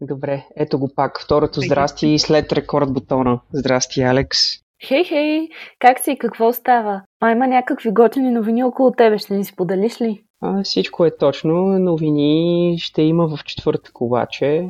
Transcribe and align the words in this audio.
Добре, 0.00 0.46
ето 0.56 0.78
го 0.78 0.90
пак. 0.96 1.20
Второто 1.24 1.60
здрасти 1.60 2.08
и 2.08 2.18
след 2.18 2.52
рекорд 2.52 2.92
бутона. 2.92 3.40
Здрасти, 3.52 4.02
Алекс. 4.02 4.38
Хей, 4.86 5.04
хей, 5.04 5.48
как 5.78 6.00
си 6.00 6.10
и 6.10 6.18
какво 6.18 6.52
става? 6.52 7.02
А 7.20 7.30
има 7.30 7.46
някакви 7.46 7.92
готини 7.92 8.30
новини 8.30 8.64
около 8.64 8.92
тебе, 8.92 9.18
ще 9.18 9.36
ни 9.36 9.44
споделиш 9.44 10.00
ли? 10.00 10.22
А, 10.40 10.62
всичко 10.62 11.04
е 11.04 11.16
точно. 11.16 11.54
Новини 11.78 12.76
ще 12.78 13.02
има 13.02 13.36
в 13.36 13.44
четвъртък 13.44 14.00
обаче. 14.00 14.68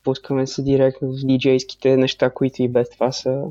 Впускаме 0.00 0.46
се 0.46 0.62
директно 0.62 1.08
в 1.08 1.26
диджейските 1.26 1.96
неща, 1.96 2.30
които 2.30 2.62
и 2.62 2.68
без 2.68 2.90
това 2.90 3.12
са 3.12 3.42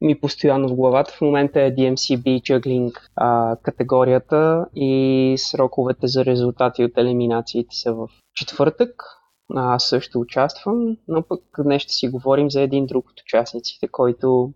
ми 0.00 0.20
постоянно 0.20 0.68
в 0.68 0.74
главата. 0.74 1.12
В 1.12 1.20
момента 1.20 1.62
е 1.62 1.74
DMCB 1.74 2.40
Juggling 2.40 2.92
а, 3.16 3.56
категорията 3.62 4.66
и 4.74 5.34
сроковете 5.38 6.06
за 6.06 6.24
резултати 6.24 6.84
от 6.84 6.98
елиминациите 6.98 7.76
са 7.76 7.94
в 7.94 8.08
четвъртък. 8.34 9.15
Аз 9.54 9.88
също 9.88 10.20
участвам, 10.20 10.96
но 11.08 11.22
пък 11.22 11.40
днес 11.58 11.82
ще 11.82 11.92
си 11.92 12.08
говорим 12.08 12.50
за 12.50 12.60
един 12.60 12.86
друг 12.86 13.08
от 13.10 13.20
участниците, 13.20 13.88
който 13.88 14.52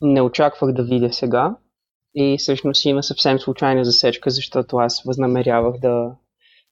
не 0.00 0.22
очаквах 0.22 0.72
да 0.72 0.82
видя 0.82 1.12
сега. 1.12 1.56
И 2.14 2.36
всъщност 2.38 2.84
има 2.84 3.02
съвсем 3.02 3.38
случайна 3.38 3.84
засечка, 3.84 4.30
защото 4.30 4.76
аз 4.76 5.02
възнамерявах 5.02 5.80
да 5.80 6.16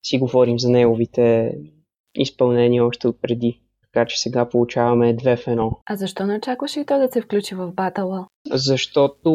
си 0.02 0.18
говорим 0.18 0.58
за 0.58 0.70
неговите 0.70 1.54
изпълнения 2.14 2.86
още 2.86 3.08
от 3.08 3.22
преди. 3.22 3.60
Така 3.82 4.06
че 4.06 4.20
сега 4.20 4.48
получаваме 4.48 5.14
две 5.14 5.36
в 5.36 5.46
едно. 5.46 5.80
А 5.86 5.96
защо 5.96 6.26
не 6.26 6.36
очакваш 6.36 6.76
и 6.76 6.86
той 6.86 6.98
да 6.98 7.08
се 7.12 7.22
включи 7.22 7.54
в 7.54 7.72
батъла? 7.72 8.26
Защото 8.52 9.30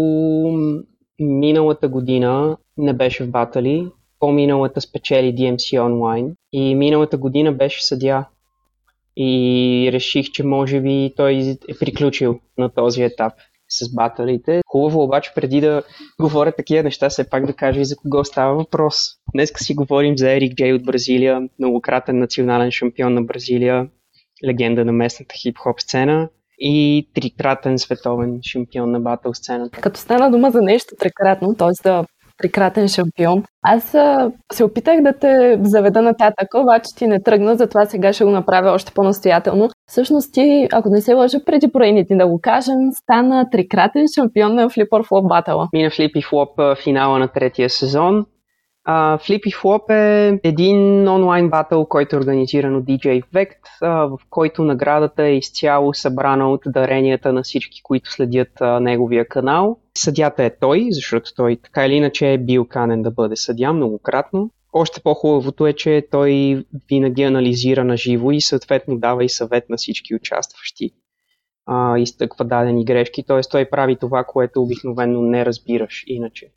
миналата 1.20 1.88
година 1.88 2.58
не 2.77 2.94
беше 2.94 3.24
в 3.24 3.32
батали, 3.32 3.88
по-миналата 4.20 4.82
спечели 4.82 5.36
DMC 5.36 5.86
онлайн 5.86 6.36
и 6.54 6.76
миналата 6.76 7.18
година 7.18 7.54
беше 7.54 7.86
съдя. 7.86 8.26
И 9.18 9.90
реших, 9.94 10.26
че 10.26 10.44
може 10.44 10.82
би 10.82 11.14
той 11.18 11.58
е 11.70 11.74
приключил 11.80 12.40
на 12.58 12.70
този 12.70 13.04
етап 13.04 13.34
с 13.70 13.96
баталите. 13.96 14.62
Хубаво 14.68 15.04
обаче 15.04 15.32
преди 15.35 15.62
да 15.62 15.84
говоря 16.20 16.52
такива 16.52 16.84
неща, 16.84 17.10
все 17.10 17.30
пак 17.30 17.46
да 17.46 17.54
кажа 17.54 17.82
и 17.82 17.85
за 17.85 17.96
кого 17.96 18.24
става 18.24 18.55
въпрос. 18.55 18.96
Днес 19.34 19.52
си 19.58 19.74
говорим 19.74 20.18
за 20.18 20.32
Ерик 20.32 20.55
Джей 20.55 20.74
от 20.74 20.85
Бразилия, 20.85 21.41
многократен 21.60 22.20
национален 22.20 22.72
шампион 22.72 23.13
на 23.13 23.22
Бразилия, 23.22 23.88
легенда 24.46 24.85
на 24.85 24.91
местната 24.91 25.35
хип-хоп 25.35 25.82
сцена 25.82 26.30
и 26.60 27.07
трикратен 27.13 27.80
световен 27.80 28.40
шампион 28.44 28.91
на 28.91 29.00
батъл 29.00 29.34
сцената. 29.34 29.82
Като 29.82 30.00
стана 30.00 30.32
дума 30.32 30.52
за 30.52 30.62
нещо 30.62 30.96
трикратно, 31.00 31.55
т.е. 31.55 31.84
да 31.84 32.05
трикратен 32.37 32.87
шампион. 32.87 33.43
Аз 33.63 33.96
се 34.54 34.63
опитах 34.63 35.01
да 35.01 35.13
те 35.13 35.60
заведа 35.62 36.01
нататък, 36.01 36.48
обаче 36.55 36.96
ти 36.96 37.07
не 37.07 37.23
тръгна, 37.23 37.55
затова 37.55 37.85
сега 37.85 38.13
ще 38.13 38.23
го 38.23 38.29
направя 38.29 38.71
още 38.71 38.91
по-настоятелно. 38.96 39.70
Всъщност 39.88 40.34
ти, 40.34 40.68
ако 40.71 40.90
не 40.90 41.01
се 41.01 41.13
лъжа 41.13 41.38
преди 41.46 41.71
проените 41.71 42.15
да 42.15 42.27
го 42.27 42.40
кажем, 42.41 42.77
стана 42.93 43.49
трикратен 43.51 44.05
шампион 44.15 44.55
на 44.55 44.70
Flipper 44.70 45.07
Flop 45.10 45.46
Battle. 45.46 45.68
Мина 45.73 45.90
Flip 45.90 46.29
Flop 46.29 46.84
финала 46.84 47.20
на 47.20 47.27
третия 47.27 47.70
сезон. 47.70 48.26
Uh, 48.87 49.18
Flippy 49.18 49.51
Flop 49.62 49.90
е 49.90 50.40
един 50.43 51.07
онлайн 51.07 51.49
батъл, 51.49 51.85
който 51.85 52.15
е 52.15 52.20
организиран 52.20 52.76
от 52.76 52.85
DJ 52.85 53.23
Vect, 53.23 53.79
uh, 53.82 54.18
в 54.18 54.20
който 54.29 54.63
наградата 54.63 55.23
е 55.23 55.38
изцяло 55.38 55.93
събрана 55.93 56.51
от 56.51 56.62
даренията 56.65 57.34
на 57.34 57.43
всички, 57.43 57.82
които 57.84 58.12
следят 58.12 58.49
uh, 58.60 58.79
неговия 58.79 59.27
канал. 59.27 59.79
Съдята 59.98 60.43
е 60.43 60.57
той, 60.60 60.88
защото 60.91 61.34
той 61.35 61.57
така 61.63 61.85
или 61.85 61.93
иначе 61.93 62.34
е 62.34 62.38
бил 62.38 62.65
канен 62.65 63.01
да 63.01 63.12
бъде 63.12 63.35
съдя 63.35 63.73
многократно. 63.73 64.50
Още 64.73 65.01
по-хубавото 65.01 65.68
е, 65.68 65.73
че 65.73 66.07
той 66.12 66.63
винаги 66.90 67.23
анализира 67.23 67.84
на 67.84 67.97
живо 67.97 68.31
и 68.31 68.41
съответно 68.41 68.97
дава 68.97 69.23
и 69.23 69.29
съвет 69.29 69.69
на 69.69 69.78
всички 69.78 70.16
участващи. 70.16 70.91
Uh, 71.69 72.00
изтъква 72.00 72.45
дадени 72.45 72.85
грешки, 72.85 73.23
т.е. 73.23 73.41
той 73.51 73.66
прави 73.66 73.95
това, 73.95 74.23
което 74.23 74.62
обикновено 74.62 75.22
не 75.22 75.45
разбираш 75.45 76.03
иначе 76.07 76.51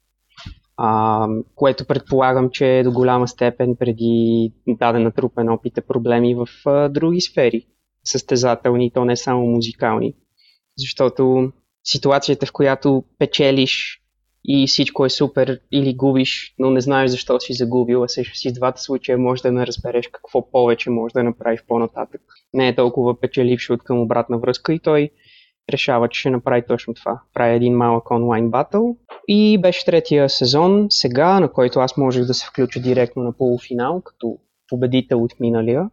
а, 0.76 1.28
което 1.54 1.86
предполагам, 1.86 2.50
че 2.50 2.82
до 2.84 2.92
голяма 2.92 3.28
степен 3.28 3.76
преди 3.76 4.52
даден 4.68 5.02
натрупен 5.02 5.48
опит 5.48 5.78
е 5.78 5.86
проблеми 5.86 6.34
в 6.34 6.46
а, 6.66 6.88
други 6.88 7.20
сфери, 7.20 7.66
състезателни, 8.04 8.90
то 8.90 9.04
не 9.04 9.16
само 9.16 9.46
музикални. 9.46 10.14
Защото 10.78 11.52
ситуацията, 11.84 12.46
в 12.46 12.52
която 12.52 13.04
печелиш 13.18 14.00
и 14.44 14.66
всичко 14.66 15.04
е 15.04 15.10
супер 15.10 15.60
или 15.72 15.94
губиш, 15.94 16.54
но 16.58 16.70
не 16.70 16.80
знаеш 16.80 17.10
защо 17.10 17.40
си 17.40 17.52
загубил, 17.52 18.02
а 18.02 18.08
също 18.08 18.38
си 18.38 18.52
двата 18.52 18.82
случая 18.82 19.18
може 19.18 19.42
да 19.42 19.52
не 19.52 19.66
разбереш 19.66 20.08
какво 20.08 20.50
повече 20.50 20.90
може 20.90 21.12
да 21.12 21.22
направиш 21.22 21.60
по-нататък. 21.68 22.20
Не 22.52 22.68
е 22.68 22.74
толкова 22.74 23.20
печелившо 23.20 23.72
от 23.72 23.84
към 23.84 24.00
обратна 24.00 24.38
връзка 24.38 24.74
и 24.74 24.78
той 24.78 25.10
решава, 25.72 26.08
че 26.08 26.20
ще 26.20 26.30
направи 26.30 26.62
точно 26.68 26.94
това. 26.94 27.20
Прави 27.34 27.54
един 27.56 27.76
малък 27.76 28.10
онлайн 28.10 28.50
батъл 28.50 28.96
и 29.28 29.58
беше 29.60 29.84
третия 29.84 30.28
сезон 30.28 30.86
сега, 30.90 31.40
на 31.40 31.52
който 31.52 31.80
аз 31.80 31.96
можех 31.96 32.24
да 32.24 32.34
се 32.34 32.46
включа 32.46 32.80
директно 32.80 33.22
на 33.22 33.32
полуфинал, 33.32 34.02
като 34.02 34.38
победител 34.68 35.22
от 35.22 35.40
миналия. 35.40 35.90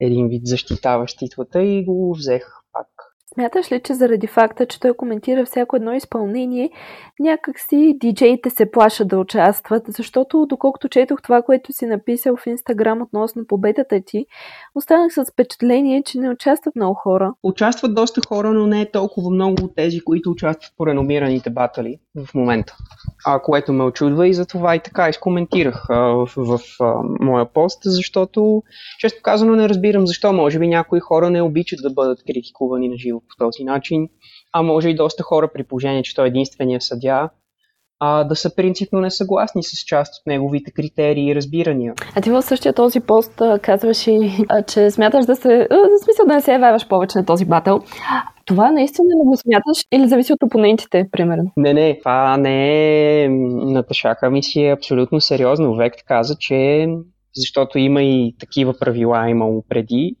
Един 0.00 0.28
вид 0.28 0.46
защитаващ 0.46 1.18
титлата 1.18 1.62
и 1.62 1.84
го 1.84 2.14
взех 2.14 2.46
пак. 2.72 2.86
Смяташ 3.34 3.72
ли, 3.72 3.80
че 3.84 3.94
заради 3.94 4.26
факта, 4.26 4.66
че 4.66 4.80
той 4.80 4.94
коментира 4.94 5.44
всяко 5.44 5.76
едно 5.76 5.92
изпълнение, 5.92 6.70
някакси 7.20 7.96
диджеите 8.00 8.50
се 8.50 8.70
плашат 8.70 9.08
да 9.08 9.18
участват, 9.18 9.82
защото 9.88 10.46
доколкото 10.46 10.88
четох 10.88 11.22
това, 11.22 11.42
което 11.42 11.72
си 11.72 11.86
написал 11.86 12.36
в 12.36 12.46
Инстаграм 12.46 13.02
относно 13.02 13.46
победата 13.46 14.00
ти, 14.06 14.26
останах 14.74 15.12
с 15.12 15.24
впечатление, 15.32 16.02
че 16.02 16.18
не 16.18 16.30
участват 16.30 16.76
много 16.76 16.94
хора. 16.94 17.34
Участват 17.42 17.94
доста 17.94 18.20
хора, 18.28 18.52
но 18.52 18.66
не 18.66 18.80
е 18.80 18.90
толкова 18.90 19.30
много 19.30 19.64
от 19.64 19.74
тези, 19.74 20.00
които 20.00 20.30
участват 20.30 20.72
по 20.76 20.86
реномираните 20.86 21.50
батали 21.50 21.98
в 22.16 22.34
момента. 22.34 22.76
А, 23.26 23.42
което 23.42 23.72
ме 23.72 23.84
очудва 23.84 24.28
и 24.28 24.34
затова 24.34 24.74
и 24.74 24.80
така 24.80 25.08
изкоментирах 25.08 25.86
а, 25.90 25.96
в, 25.96 26.30
в, 26.36 26.60
а, 26.80 26.94
моя 27.20 27.44
пост, 27.44 27.80
защото 27.84 28.62
често 28.98 29.22
казано 29.22 29.56
не 29.56 29.68
разбирам 29.68 30.06
защо. 30.06 30.32
Може 30.32 30.58
би 30.58 30.68
някои 30.68 31.00
хора 31.00 31.30
не 31.30 31.42
обичат 31.42 31.78
да 31.82 31.90
бъдат 31.90 32.22
критикувани 32.26 32.88
на 32.88 32.96
живо 32.96 33.19
по 33.20 33.44
този 33.44 33.64
начин, 33.64 34.08
а 34.52 34.62
може 34.62 34.88
и 34.88 34.94
доста 34.94 35.22
хора 35.22 35.50
при 35.54 35.64
положение, 35.64 36.02
че 36.02 36.14
той 36.14 36.24
е 36.24 36.28
единствения 36.28 36.80
съдя, 36.80 37.30
а, 38.00 38.24
да 38.24 38.36
са 38.36 38.54
принципно 38.54 39.00
несъгласни 39.00 39.62
с 39.62 39.84
част 39.84 40.14
от 40.14 40.26
неговите 40.26 40.70
критерии 40.70 41.30
и 41.30 41.34
разбирания. 41.34 41.94
А 42.14 42.20
ти 42.20 42.30
в 42.30 42.42
същия 42.42 42.72
този 42.72 43.00
пост 43.00 43.42
казваш 43.62 44.06
и, 44.06 44.32
че 44.66 44.90
смяташ 44.90 45.26
да 45.26 45.36
се, 45.36 45.68
за 45.70 46.04
смисъл 46.04 46.26
да 46.26 46.34
не 46.34 46.40
се 46.40 46.52
явяваш 46.52 46.88
повече 46.88 47.18
на 47.18 47.26
този 47.26 47.44
батъл. 47.44 47.82
Това 48.44 48.70
наистина 48.70 49.08
не 49.08 49.28
го 49.28 49.36
смяташ 49.36 49.84
или 49.92 50.08
зависи 50.08 50.32
от 50.32 50.42
опонентите, 50.42 51.08
примерно? 51.12 51.52
Не, 51.56 51.74
не, 51.74 51.98
това 51.98 52.36
не 52.36 53.24
е 53.24 53.28
Наташака 53.28 54.30
ми 54.30 54.42
си 54.42 54.64
е 54.64 54.72
абсолютно 54.72 55.20
сериозно. 55.20 55.76
Вект 55.76 56.02
каза, 56.06 56.36
че 56.38 56.88
защото 57.36 57.78
има 57.78 58.02
и 58.02 58.34
такива 58.40 58.74
правила 58.78 59.30
имало 59.30 59.64
преди 59.68 60.16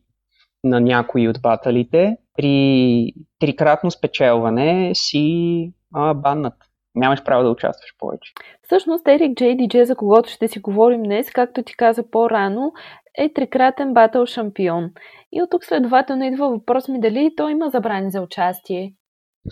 на 0.64 0.80
някои 0.80 1.28
от 1.28 1.42
баталите, 1.42 2.16
при 2.36 3.12
трикратно 3.38 3.90
спечелване 3.90 4.90
си 4.94 5.72
а, 5.94 6.14
баннат. 6.14 6.54
Нямаш 6.94 7.24
право 7.24 7.44
да 7.44 7.50
участваш 7.50 7.94
повече. 7.98 8.32
Всъщност 8.62 9.08
Ерик 9.08 9.38
Диджей, 9.38 9.84
за 9.84 9.96
когото 9.96 10.30
ще 10.30 10.48
си 10.48 10.58
говорим 10.58 11.02
днес, 11.02 11.30
както 11.30 11.62
ти 11.62 11.76
каза 11.76 12.10
по-рано, 12.10 12.72
е 13.18 13.32
трикратен 13.32 13.94
батъл 13.94 14.26
шампион. 14.26 14.90
И 15.32 15.42
от 15.42 15.50
тук 15.50 15.64
следователно 15.64 16.24
идва 16.24 16.50
въпрос 16.50 16.88
ми 16.88 17.00
дали 17.00 17.34
той 17.36 17.52
има 17.52 17.70
забрани 17.70 18.10
за 18.10 18.20
участие. 18.20 18.94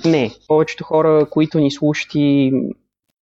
Не, 0.05 0.31
повечето 0.49 0.85
хора, 0.85 1.27
които 1.31 1.59
ни 1.59 1.71
слушат 1.71 2.11
и 2.15 2.53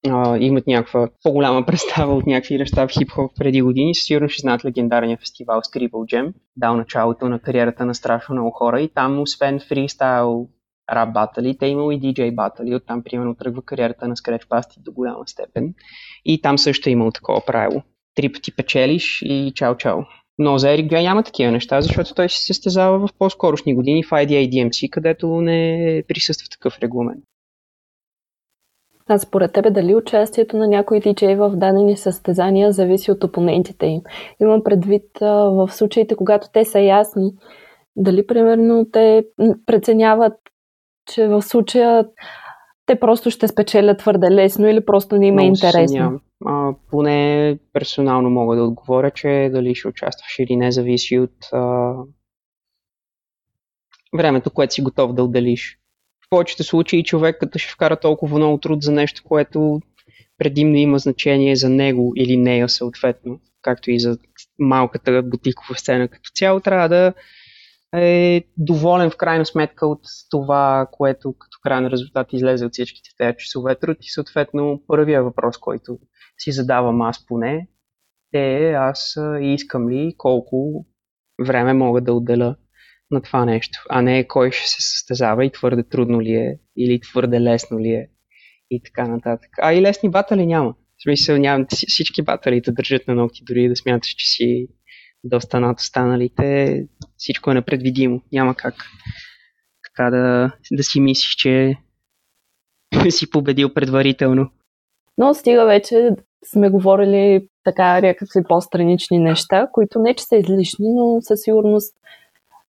а, 0.10 0.38
имат 0.40 0.68
някаква 0.68 1.10
по-голяма 1.24 1.66
представа 1.66 2.14
от 2.14 2.26
някакви 2.26 2.58
неща 2.58 2.88
в 2.88 2.92
хип-хоп 2.92 3.32
преди 3.38 3.62
години, 3.62 3.96
сигурно 3.96 4.30
ще 4.30 4.42
знаят 4.42 4.66
легендарния 4.66 5.18
фестивал 5.18 5.62
Scribble 5.62 5.90
Jam, 5.92 6.34
дал 6.56 6.76
началото 6.76 7.30
на 7.30 7.40
кариерата 7.40 7.86
на 7.86 7.96
страшно 7.96 8.36
много 8.36 8.52
хора 8.52 8.82
и 8.82 8.90
там, 8.90 9.20
освен 9.20 9.60
фристайл 9.60 10.48
рап 10.92 11.14
батали, 11.14 11.58
те 11.58 11.66
имало 11.68 11.92
и 11.92 12.00
диджей 12.00 12.32
батали, 12.32 12.76
оттам 12.76 13.04
примерно 13.04 13.36
тръгва 13.36 13.62
кариерата 13.62 14.08
на 14.08 14.16
Scratch 14.16 14.48
Basti 14.48 14.80
до 14.80 14.92
голяма 14.92 15.28
степен. 15.28 15.74
И 16.26 16.42
там 16.42 16.58
също 16.58 16.90
е 16.90 16.92
имало 16.92 17.12
такова 17.12 17.46
правило. 17.46 17.82
Три 18.16 18.32
пъти 18.32 18.56
печелиш 18.56 19.22
и 19.22 19.52
чао-чао. 19.56 20.06
Но 20.38 20.58
за 20.58 20.74
Ерик 20.74 20.90
Гай 20.90 21.04
няма 21.04 21.24
такива 21.24 21.52
неща, 21.52 21.82
защото 21.82 22.14
той 22.14 22.30
се 22.30 22.46
състезава 22.46 23.08
в 23.08 23.10
по-скорошни 23.20 23.76
години 23.76 24.04
в 24.04 24.10
IDA 24.10 24.50
DMC, 24.50 24.90
където 24.90 25.28
не 25.28 26.04
присъства 26.08 26.48
такъв 26.52 26.80
регламент. 26.80 27.24
А 29.10 29.18
според 29.18 29.54
тебе 29.54 29.72
дали 29.72 29.96
участието 29.96 30.58
на 30.58 30.68
някой 30.68 31.00
диджей 31.00 31.36
в 31.36 31.50
дадени 31.50 31.98
състезания 31.98 32.72
зависи 32.72 33.12
от 33.12 33.24
опонентите 33.24 33.86
им? 33.86 34.02
Имам 34.42 34.64
предвид 34.64 35.04
в 35.22 35.70
случаите, 35.72 36.16
когато 36.16 36.48
те 36.54 36.66
са 36.66 36.80
ясни, 36.80 37.34
дали 37.96 38.28
примерно 38.28 38.86
те 38.92 39.26
преценяват, 39.66 40.34
че 41.14 41.28
в 41.28 41.42
случая 41.42 42.06
те 42.86 43.00
просто 43.00 43.32
ще 43.32 43.48
спечелят 43.48 43.98
твърде 43.98 44.32
лесно 44.32 44.68
или 44.68 44.86
просто 44.86 45.18
не 45.18 45.28
има 45.28 45.44
е 45.44 45.46
интересно? 45.46 46.20
А, 46.46 46.74
поне 46.92 47.60
персонално 47.74 48.30
мога 48.30 48.56
да 48.56 48.64
отговоря, 48.64 49.12
че 49.12 49.50
дали 49.54 49.76
ще 49.76 49.88
участваш 49.88 50.40
или 50.40 50.56
не 50.56 50.72
зависи 50.72 51.20
от 51.20 51.54
а, 51.54 51.94
времето, 54.18 54.52
което 54.52 54.74
си 54.74 54.82
готов 54.82 55.14
да 55.14 55.24
отделиш. 55.24 55.80
В 56.26 56.30
повечето 56.30 56.64
случаи 56.64 57.04
човек 57.04 57.38
като 57.40 57.60
ще 57.60 57.72
вкара 57.72 58.00
толкова 58.00 58.38
много 58.38 58.58
труд 58.58 58.82
за 58.82 58.92
нещо, 58.92 59.24
което 59.26 59.82
предимно 60.38 60.76
има 60.76 61.00
значение 61.00 61.56
за 61.56 61.70
него 61.70 62.14
или 62.16 62.38
нея 62.38 62.70
съответно, 62.70 63.40
както 63.62 63.92
и 63.92 64.00
за 64.00 64.18
малката 64.60 65.24
бутикова 65.24 65.76
сцена 65.76 66.08
като 66.08 66.30
цяло, 66.36 66.60
трябва 66.60 66.90
да 66.90 67.14
е 67.96 68.44
доволен 68.58 69.10
в 69.10 69.18
крайна 69.18 69.46
сметка 69.46 69.88
от 69.88 70.02
това, 70.30 70.88
което 70.92 71.34
като 71.34 71.58
крайен 71.64 71.88
резултат 71.88 72.34
излезе 72.34 72.66
от 72.66 72.74
всичките 72.74 73.10
тези 73.18 73.36
часове 73.38 73.76
труд. 73.76 73.98
И 74.02 74.12
съответно 74.12 74.82
първия 74.88 75.24
въпрос, 75.24 75.58
който 75.58 76.00
си 76.38 76.52
задавам 76.52 77.02
аз 77.02 77.26
поне 77.26 77.68
е 78.34 78.72
аз 78.72 79.18
искам 79.42 79.90
ли 79.90 80.16
колко 80.18 80.86
време 81.46 81.74
мога 81.74 82.02
да 82.02 82.14
отделя 82.14 82.56
на 83.12 83.22
това 83.22 83.46
нещо, 83.46 83.80
а 83.90 84.02
не 84.02 84.28
кой 84.28 84.52
ще 84.52 84.68
се 84.68 84.82
състезава 84.82 85.46
и 85.46 85.52
твърде 85.52 85.84
трудно 85.84 86.22
ли 86.22 86.32
е 86.32 86.58
или 86.78 87.00
твърде 87.00 87.42
лесно 87.42 87.80
ли 87.80 87.90
е 87.90 88.08
и 88.72 88.82
така 88.84 89.08
нататък. 89.08 89.50
А 89.62 89.74
и 89.74 89.82
лесни 89.82 90.10
батали 90.10 90.46
няма. 90.46 90.74
В 90.98 91.04
смисъл 91.04 91.38
няма 91.38 91.66
всички 91.72 92.22
батали 92.22 92.62
да 92.62 92.72
държат 92.72 93.08
на 93.08 93.16
ногти, 93.16 93.44
дори 93.44 93.70
да 93.70 93.76
смяташ, 93.76 94.10
че 94.10 94.28
си 94.28 94.68
доста 95.24 95.60
над 95.60 95.80
останалите. 95.80 96.84
Всичко 97.18 97.52
е 97.52 97.54
непредвидимо. 97.54 98.22
Няма 98.32 98.56
как 98.56 98.76
така 99.84 100.10
да, 100.10 100.52
да 100.72 100.84
си 100.84 101.02
мислиш, 101.02 101.36
че 101.36 101.78
си 103.10 103.30
победил 103.30 103.74
предварително. 103.74 104.50
Но 105.18 105.34
стига 105.34 105.66
вече 105.66 106.10
сме 106.52 106.70
говорили 106.70 107.48
така 107.64 108.02
някакви 108.02 108.44
по-странични 108.50 109.20
неща, 109.20 109.68
които 109.72 110.00
не 110.00 110.16
че 110.16 110.24
са 110.24 110.36
излишни, 110.36 110.94
но 110.94 111.22
със 111.22 111.42
сигурност 111.42 111.98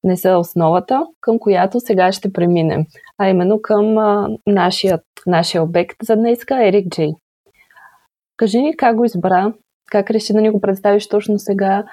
не 0.03 0.17
са 0.17 0.37
основата, 0.37 1.05
към 1.21 1.39
която 1.39 1.79
сега 1.79 2.11
ще 2.11 2.33
преминем, 2.33 2.85
а 3.17 3.29
именно 3.29 3.61
към 3.61 3.97
а, 3.97 4.27
нашия, 4.47 4.99
нашия 5.27 5.63
обект 5.63 5.97
за 6.03 6.15
днеска 6.15 6.67
Ерик 6.67 6.87
Джей. 6.89 7.11
Кажи 8.37 8.61
ни 8.61 8.77
как 8.77 8.95
го 8.95 9.05
избра, 9.05 9.53
как 9.91 10.11
реши 10.11 10.33
да 10.33 10.41
ни 10.41 10.49
го 10.49 10.61
представиш 10.61 11.07
точно 11.07 11.39
сега 11.39 11.83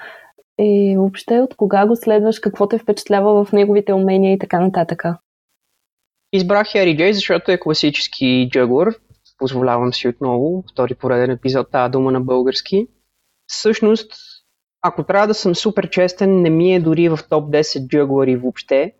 и 0.59 0.95
въобще 0.97 1.39
от 1.39 1.55
кога 1.55 1.85
го 1.85 1.95
следваш, 1.95 2.39
какво 2.39 2.67
те 2.67 2.77
впечатлява 2.77 3.45
в 3.45 3.51
неговите 3.51 3.93
умения 3.93 4.33
и 4.33 4.39
така 4.39 4.59
нататък. 4.59 5.03
Избрах 6.33 6.75
Ерик 6.75 6.97
Джей, 6.97 7.13
защото 7.13 7.51
е 7.51 7.59
класически 7.59 8.49
джагур. 8.51 8.87
Позволявам 9.37 9.93
си 9.93 10.07
отново, 10.07 10.63
втори 10.71 10.95
пореден 10.95 11.31
епизод, 11.31 11.71
тази 11.71 11.91
дума 11.91 12.11
на 12.11 12.21
български. 12.21 12.87
Всъщност, 13.47 14.11
ако 14.81 15.03
трябва 15.03 15.27
да 15.27 15.33
съм 15.33 15.55
супер 15.55 15.89
честен, 15.89 16.41
не 16.41 16.49
ми 16.49 16.75
е 16.75 16.79
дори 16.79 17.09
в 17.09 17.19
топ 17.29 17.49
10 17.49 17.87
джъглари 17.87 18.35
въобще, 18.35 18.93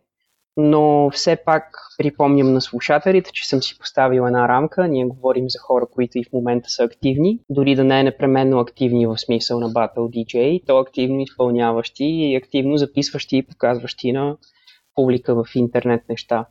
но 0.57 1.09
все 1.09 1.35
пак 1.45 1.63
припомням 1.97 2.53
на 2.53 2.61
слушателите, 2.61 3.31
че 3.33 3.47
съм 3.47 3.61
си 3.61 3.77
поставил 3.79 4.21
една 4.21 4.47
рамка. 4.47 4.87
Ние 4.87 5.05
говорим 5.05 5.49
за 5.49 5.59
хора, 5.59 5.85
които 5.91 6.17
и 6.17 6.23
в 6.23 6.33
момента 6.33 6.69
са 6.69 6.83
активни, 6.83 7.39
дори 7.49 7.75
да 7.75 7.83
не 7.83 7.99
е 7.99 8.03
непременно 8.03 8.59
активни 8.59 9.07
в 9.07 9.17
смисъл 9.17 9.59
на 9.59 9.69
Battle 9.69 9.97
DJ, 9.97 10.65
то 10.67 10.77
активно 10.77 11.21
изпълняващи 11.21 12.03
и 12.03 12.35
активно 12.35 12.77
записващи 12.77 13.37
и 13.37 13.43
показващи 13.43 14.11
на 14.11 14.37
публика 14.95 15.35
в 15.35 15.55
интернет 15.55 16.09
неща. 16.09 16.45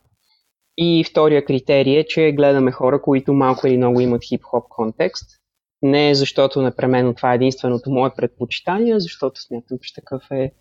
И 0.77 1.03
втория 1.03 1.45
критерий 1.45 1.97
е, 1.97 2.05
че 2.07 2.31
гледаме 2.31 2.71
хора, 2.71 3.01
които 3.01 3.33
малко 3.33 3.67
или 3.67 3.77
много 3.77 3.99
имат 3.99 4.21
хип-хоп 4.23 4.67
контекст 4.69 5.38
не 5.81 6.15
защото 6.15 6.61
непременно 6.61 7.13
това 7.13 7.31
е 7.31 7.35
единственото 7.35 7.91
мое 7.91 8.09
предпочитание, 8.15 8.99
защото 8.99 9.41
смятам, 9.41 9.77
че 9.81 9.93
такъв 9.93 10.31
е 10.31 10.51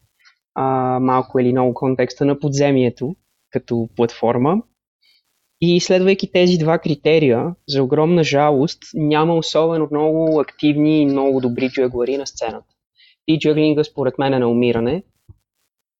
а, 0.55 0.65
малко 1.01 1.39
или 1.39 1.53
много 1.53 1.75
контекста 1.75 2.25
на 2.25 2.39
подземието 2.39 3.17
като 3.51 3.89
платформа. 3.97 4.63
И 5.61 5.81
следвайки 5.81 6.33
тези 6.33 6.59
два 6.59 6.79
критерия, 6.79 7.55
за 7.69 7.83
огромна 7.83 8.25
жалост, 8.25 8.79
няма 8.95 9.35
особено 9.35 9.89
много 9.91 10.41
активни 10.41 11.03
и 11.03 11.07
много 11.07 11.41
добри 11.41 11.69
джаглари 11.69 12.17
на 12.17 12.27
сцената. 12.27 12.75
И 13.29 13.39
джаглинга 13.39 13.85
според 13.85 14.19
мен 14.19 14.35
е 14.35 14.39
на 14.39 14.49
умиране. 14.49 15.03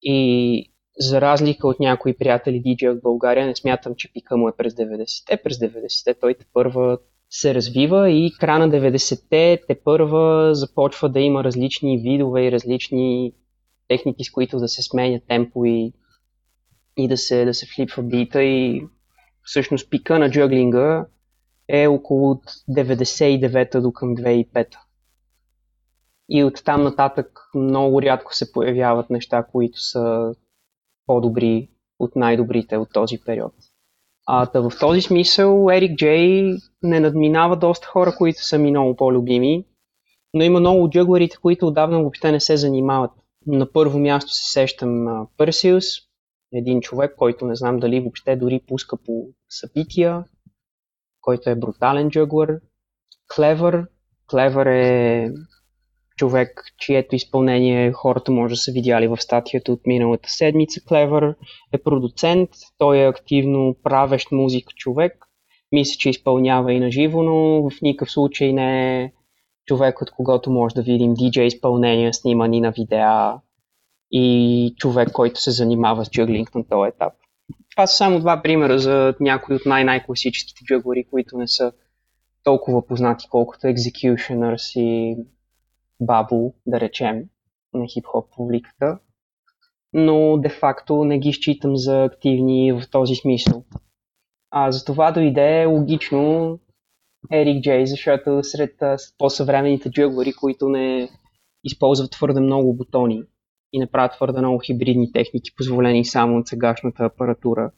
И 0.03 0.71
за 0.99 1.21
разлика 1.21 1.69
от 1.69 1.81
някои 1.81 2.17
приятели 2.19 2.61
диджея 2.61 2.95
в 2.95 3.01
България, 3.03 3.47
не 3.47 3.57
смятам, 3.57 3.95
че 3.95 4.13
пика 4.13 4.37
му 4.37 4.49
е 4.49 4.57
през 4.57 4.75
90-те. 4.75 5.43
През 5.43 5.59
90-те 5.59 6.15
той 6.15 6.35
те 6.35 6.47
първа 6.53 6.99
се 7.31 7.55
развива 7.55 8.11
и 8.11 8.33
края 8.41 8.59
на 8.59 8.69
90-те 8.69 9.63
те 9.69 9.81
първа 9.85 10.55
започва 10.55 11.09
да 11.09 11.21
има 11.21 11.45
различни 11.45 11.99
видове 11.99 12.47
и 12.47 12.53
различни 12.53 13.33
техники, 13.89 14.25
с 14.25 14.31
които 14.31 14.59
да 14.59 14.69
се 14.69 14.83
сменя 14.83 15.21
темпо 15.29 15.65
и, 15.65 15.93
и 16.97 17.09
да, 17.09 17.17
се, 17.17 17.45
да 17.45 17.55
се 17.55 17.67
флипва 17.67 18.03
бита 18.03 18.43
и 18.43 18.87
всъщност 19.43 19.91
пика 19.91 20.19
на 20.19 20.31
джъглинга 20.31 21.07
е 21.69 21.87
около 21.87 22.35
99-та 22.71 23.81
до 23.81 23.93
към 23.93 24.17
2005-та. 24.17 24.79
И 26.29 26.45
от 26.45 26.65
там 26.65 26.83
нататък 26.83 27.41
много 27.55 28.03
рядко 28.03 28.35
се 28.35 28.53
появяват 28.53 29.11
неща, 29.11 29.47
които 29.53 29.81
са 29.81 30.35
по-добри 31.07 31.71
от 31.99 32.17
най-добрите 32.17 32.77
от 32.77 32.89
този 32.93 33.19
период. 33.27 33.53
А, 34.31 34.47
да 34.47 34.71
в 34.71 34.79
този 34.81 35.01
смисъл 35.01 35.69
Ерик 35.73 35.97
Джей 35.97 36.53
не 36.83 37.01
надминава 37.01 37.57
доста 37.57 37.87
хора, 37.87 38.15
които 38.19 38.45
са 38.45 38.59
ми 38.59 38.71
много 38.71 38.97
по-любими, 38.97 39.65
но 40.35 40.45
има 40.45 40.61
много 40.61 40.85
от 40.85 40.93
джъгларите, 40.93 41.37
които 41.43 41.67
отдавна 41.67 41.99
въобще 41.99 42.33
не 42.33 42.41
се 42.41 42.57
занимават. 42.57 43.11
На 43.47 43.73
първо 43.73 43.99
място 43.99 44.31
се 44.33 44.53
сещам 44.53 45.27
Персиус, 45.37 45.85
един 46.53 46.81
човек, 46.81 47.15
който 47.17 47.47
не 47.47 47.55
знам 47.57 47.79
дали 47.79 48.01
въобще 48.01 48.37
дори 48.37 48.61
пуска 48.69 48.97
по 48.97 49.27
събития, 49.49 50.25
който 51.21 51.51
е 51.51 51.55
брутален 51.55 52.11
джъглър. 52.11 52.61
Клевър. 53.37 53.87
Клевър 54.31 54.67
е 54.67 55.31
човек, 56.19 56.63
чието 56.79 57.15
изпълнение 57.15 57.93
хората 57.93 58.33
може 58.33 58.53
да 58.53 58.57
са 58.57 58.73
видяли 58.73 59.09
в 59.09 59.17
статията 59.17 59.73
от 59.73 59.87
миналата 59.87 60.31
седмица. 60.31 60.81
Клевър 60.89 61.35
е 61.73 61.79
продуцент, 61.79 62.51
той 62.79 62.99
е 62.99 63.09
активно 63.09 63.77
правещ 63.83 64.33
музика 64.33 64.73
човек. 64.77 65.25
Мисля, 65.73 65.97
че 65.99 66.11
изпълнява 66.11 66.73
и 66.73 66.81
на 66.81 66.91
живо, 66.91 67.23
но 67.23 67.71
в 67.71 67.73
никакъв 67.83 68.11
случай 68.11 68.53
не 68.53 69.03
е 69.03 69.13
човек, 69.67 70.03
от 70.03 70.11
когото 70.11 70.51
може 70.51 70.75
да 70.75 70.83
видим 70.83 71.17
DJ 71.17 71.41
изпълнения, 71.41 72.15
снимани 72.15 72.61
на 72.61 72.71
видеа 72.71 73.35
и 74.11 74.75
човек, 74.79 75.13
който 75.13 75.41
се 75.41 75.51
занимава 75.51 76.05
с 76.05 76.11
джъглинг 76.11 76.55
на 76.55 76.69
този 76.69 76.89
етап. 76.89 77.13
Това 77.71 77.87
са 77.87 77.97
само 77.97 78.21
два 78.21 78.43
примера 78.43 78.79
за 78.79 79.15
някои 79.21 79.57
от 79.57 79.67
най-най-класическите 79.67 80.65
джъглери, 80.65 81.05
които 81.11 81.39
не 81.39 81.49
са 81.49 81.73
толкова 82.45 82.87
познати, 82.87 83.27
колкото 83.31 83.67
Executioners 83.67 84.81
и 84.81 85.17
бабо, 86.01 86.55
да 86.67 86.81
речем, 86.81 87.25
на 87.75 87.87
хип-хоп 87.87 88.37
публиката, 88.37 88.99
но 89.93 90.39
де-факто 90.39 91.05
не 91.05 91.19
ги 91.19 91.33
считам 91.33 91.77
за 91.77 92.05
активни 92.05 92.73
в 92.73 92.83
този 92.91 93.15
смисъл. 93.15 93.65
А 94.51 94.73
за 94.73 94.85
това 94.85 95.13
дойде 95.13 95.65
логично 95.65 96.59
Ерик 97.33 97.63
Джей, 97.63 97.87
защото 97.87 98.43
сред 98.43 98.75
по-съвременните 99.19 99.91
джъглери, 99.91 100.33
които 100.33 100.69
не 100.69 101.11
използват 101.65 102.11
твърде 102.11 102.41
много 102.41 102.75
бутони 102.75 103.23
и 103.73 103.79
не 103.79 103.87
правят 103.87 104.13
твърде 104.13 104.39
много 104.39 104.59
хибридни 104.59 105.13
техники, 105.13 105.55
позволени 105.57 106.05
само 106.05 106.39
от 106.39 106.47
сегашната 106.47 107.05
апаратура, 107.05 107.71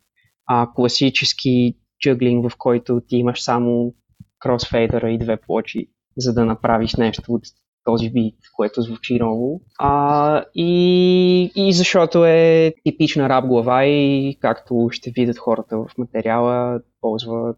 а 0.46 0.68
класически 0.74 1.76
джъглинг, 2.02 2.50
в 2.50 2.56
който 2.58 3.00
ти 3.00 3.16
имаш 3.16 3.42
само 3.42 3.94
кросфейдера 4.38 5.10
и 5.10 5.18
две 5.18 5.36
плочи, 5.36 5.90
за 6.16 6.34
да 6.34 6.44
направиш 6.44 6.94
нещо 6.94 7.22
от 7.32 7.42
този 7.90 8.10
бит, 8.10 8.34
което 8.56 8.82
звучи 8.82 9.18
ново. 9.18 9.60
А, 9.78 10.44
и, 10.54 11.52
и 11.56 11.72
защото 11.72 12.24
е 12.24 12.74
типична 12.84 13.28
рап 13.28 13.46
глава 13.46 13.84
и 13.84 14.36
както 14.40 14.88
ще 14.90 15.10
видят 15.10 15.38
хората 15.38 15.76
в 15.76 15.86
материала, 15.98 16.80
ползва 17.00 17.54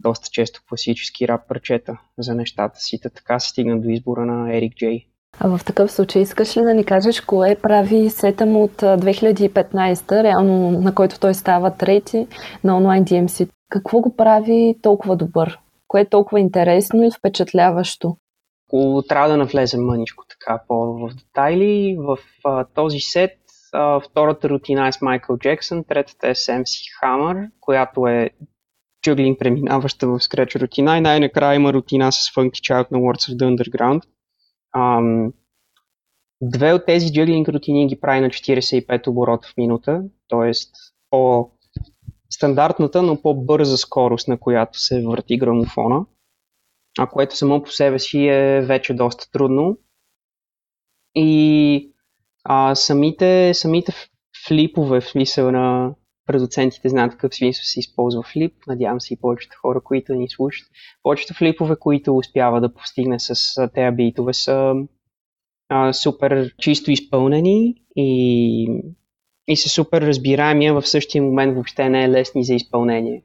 доста 0.00 0.28
често 0.32 0.60
класически 0.68 1.28
рап 1.28 1.48
парчета 1.48 1.98
за 2.18 2.34
нещата 2.34 2.80
си. 2.80 3.00
Така 3.00 3.38
се 3.38 3.48
стигна 3.48 3.80
до 3.80 3.88
избора 3.88 4.26
на 4.26 4.56
Ерик 4.56 4.74
Джей. 4.76 5.06
А 5.40 5.56
в 5.56 5.64
такъв 5.64 5.92
случай 5.92 6.22
искаш 6.22 6.56
ли 6.56 6.62
да 6.62 6.74
ни 6.74 6.84
кажеш 6.84 7.20
кое 7.20 7.56
прави 7.62 8.10
сета 8.10 8.46
му 8.46 8.62
от 8.62 8.76
2015, 8.82 10.22
реално 10.22 10.70
на 10.70 10.94
който 10.94 11.20
той 11.20 11.34
става 11.34 11.70
трети 11.70 12.26
на 12.64 12.76
онлайн 12.76 13.04
DMC? 13.04 13.48
Какво 13.68 14.00
го 14.00 14.16
прави 14.16 14.74
толкова 14.82 15.16
добър? 15.16 15.58
Кое 15.88 16.00
е 16.00 16.08
толкова 16.08 16.40
интересно 16.40 17.04
и 17.04 17.10
впечатляващо? 17.18 18.16
Ако 18.68 19.04
трябва 19.08 19.28
да 19.28 19.36
навлезем 19.36 19.84
мъничко 19.84 20.24
така 20.28 20.62
по-в 20.68 21.14
детайли, 21.14 21.96
в 21.98 22.18
а, 22.44 22.64
този 22.64 23.00
сет 23.00 23.38
а, 23.72 24.00
втората 24.00 24.48
рутина 24.48 24.88
е 24.88 24.92
с 24.92 25.02
Майкъл 25.02 25.38
Джексън, 25.38 25.84
третата 25.84 26.28
е 26.28 26.34
с 26.34 26.46
MC 26.46 26.80
Hammer, 27.02 27.50
която 27.60 28.06
е 28.06 28.30
джъглинг 29.02 29.38
преминаваща 29.38 30.06
в 30.06 30.18
Scratch 30.18 30.60
рутина 30.60 30.98
и 30.98 31.00
най-накрая 31.00 31.54
има 31.54 31.72
рутина 31.72 32.12
с 32.12 32.34
Funky 32.34 32.50
Child 32.50 32.92
на 32.92 32.98
Words 32.98 33.32
of 33.32 33.36
the 33.36 33.56
Underground. 33.56 34.02
Ам, 34.76 35.32
Две 36.42 36.72
от 36.72 36.86
тези 36.86 37.12
джъглинг 37.12 37.48
рутини 37.48 37.86
ги 37.86 38.00
прави 38.00 38.20
на 38.20 38.28
45 38.28 39.08
оборота 39.08 39.48
в 39.48 39.56
минута, 39.56 40.02
т.е. 40.28 40.50
по 41.10 41.50
стандартната, 42.30 43.02
но 43.02 43.22
по-бърза 43.22 43.76
скорост, 43.76 44.28
на 44.28 44.38
която 44.38 44.78
се 44.80 45.02
върти 45.02 45.38
грамофона, 45.38 46.04
а 46.98 47.06
което 47.06 47.36
само 47.36 47.62
по 47.62 47.70
себе 47.70 47.98
си 47.98 48.28
е 48.28 48.60
вече 48.60 48.94
доста 48.94 49.30
трудно. 49.30 49.78
И 51.14 51.92
а, 52.44 52.74
самите, 52.74 53.54
самите 53.54 53.92
флипове 54.46 55.00
в 55.00 55.08
смисъл 55.08 55.50
на 55.50 55.94
продуцентите 56.26 56.88
знаят 56.88 57.12
какъв 57.12 57.34
смисъл 57.34 57.62
се 57.64 57.80
използва 57.80 58.22
флип. 58.22 58.54
Надявам 58.66 59.00
се 59.00 59.14
и 59.14 59.20
повечето 59.20 59.56
хора, 59.60 59.80
които 59.84 60.14
ни 60.14 60.28
слушат. 60.28 60.68
Повечето 61.02 61.34
флипове, 61.34 61.76
които 61.80 62.16
успява 62.16 62.60
да 62.60 62.74
постигне 62.74 63.20
с 63.20 63.34
тези 63.74 63.96
битове 63.96 64.32
са 64.32 64.74
а, 65.68 65.92
супер 65.92 66.54
чисто 66.58 66.90
изпълнени 66.90 67.74
и, 67.96 68.68
и 69.48 69.56
са 69.56 69.68
супер 69.68 70.02
разбираеми, 70.02 70.66
а 70.66 70.80
в 70.80 70.88
същия 70.88 71.22
момент 71.22 71.54
въобще 71.54 71.88
не 71.88 72.04
е 72.04 72.08
лесни 72.08 72.44
за 72.44 72.54
изпълнение. 72.54 73.22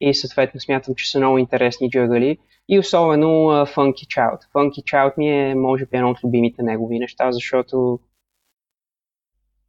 И 0.00 0.14
съответно 0.14 0.60
смятам, 0.60 0.94
че 0.94 1.10
са 1.10 1.18
много 1.18 1.38
интересни 1.38 1.90
джъгали. 1.90 2.38
И 2.68 2.78
особено 2.78 3.26
uh, 3.26 3.74
Funky 3.74 4.06
Child. 4.06 4.38
Funky 4.54 4.82
Child 4.82 5.12
ми 5.18 5.50
е, 5.50 5.54
може 5.54 5.86
би, 5.86 5.96
едно 5.96 6.10
от 6.10 6.24
любимите 6.24 6.62
негови 6.62 6.98
неща, 6.98 7.32
защото 7.32 8.00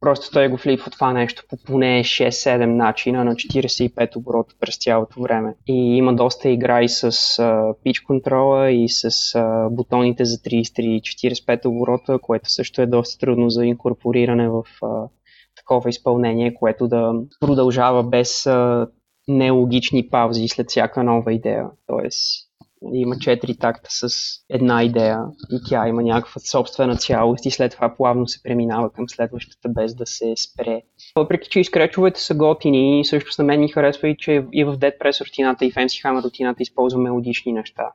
Просто 0.02 0.30
той 0.32 0.48
го 0.48 0.56
флипва 0.56 0.90
това 0.90 1.12
нещо 1.12 1.44
по 1.48 1.56
поне 1.66 2.04
6-7 2.04 2.64
начина 2.64 3.24
на 3.24 3.34
45 3.34 4.16
оборота 4.16 4.54
през 4.60 4.78
цялото 4.78 5.22
време. 5.22 5.54
И 5.68 5.96
има 5.96 6.14
доста 6.14 6.48
игра 6.48 6.82
и 6.82 6.88
с 6.88 7.12
uh, 7.12 7.74
pitch 7.86 8.04
контрола 8.06 8.70
и 8.70 8.88
с 8.88 9.10
uh, 9.10 9.68
бутоните 9.70 10.24
за 10.24 10.36
33-45 10.36 11.66
оборота, 11.66 12.18
което 12.18 12.50
също 12.50 12.82
е 12.82 12.86
доста 12.86 13.18
трудно 13.18 13.50
за 13.50 13.66
инкорпориране 13.66 14.48
в 14.48 14.62
uh, 14.82 15.08
такова 15.56 15.90
изпълнение, 15.90 16.54
което 16.54 16.88
да 16.88 17.12
продължава 17.40 18.02
без 18.02 18.44
uh, 18.44 18.88
нелогични 19.28 20.08
паузи 20.08 20.48
след 20.48 20.70
всяка 20.70 21.02
нова 21.02 21.32
идея. 21.32 21.66
Тоест, 21.86 22.48
има 22.92 23.18
четири 23.18 23.56
такта 23.56 23.90
с 23.90 24.08
една 24.50 24.82
идея 24.82 25.18
и 25.50 25.60
тя 25.68 25.88
има 25.88 26.02
някаква 26.02 26.40
собствена 26.40 26.96
цялост 26.96 27.46
и 27.46 27.50
след 27.50 27.72
това 27.72 27.96
плавно 27.96 28.28
се 28.28 28.42
преминава 28.42 28.92
към 28.92 29.08
следващата 29.08 29.68
без 29.68 29.94
да 29.94 30.06
се 30.06 30.34
спре. 30.36 30.82
Въпреки, 31.16 31.48
че 31.48 31.60
изкречовете 31.60 32.20
са 32.20 32.34
готини 32.34 33.00
и 33.00 33.04
също 33.04 33.42
на 33.42 33.44
мен 33.46 33.60
ми 33.60 33.68
харесва 33.68 34.08
и, 34.08 34.16
че 34.16 34.46
и 34.52 34.64
в 34.64 34.78
Dead 34.78 34.98
Press 34.98 35.26
рутината 35.26 35.64
и 35.64 35.70
в 35.70 35.74
MC 35.74 36.04
Hammer 36.04 36.24
рутината 36.24 36.62
използва 36.62 37.00
мелодични 37.00 37.52
неща. 37.52 37.92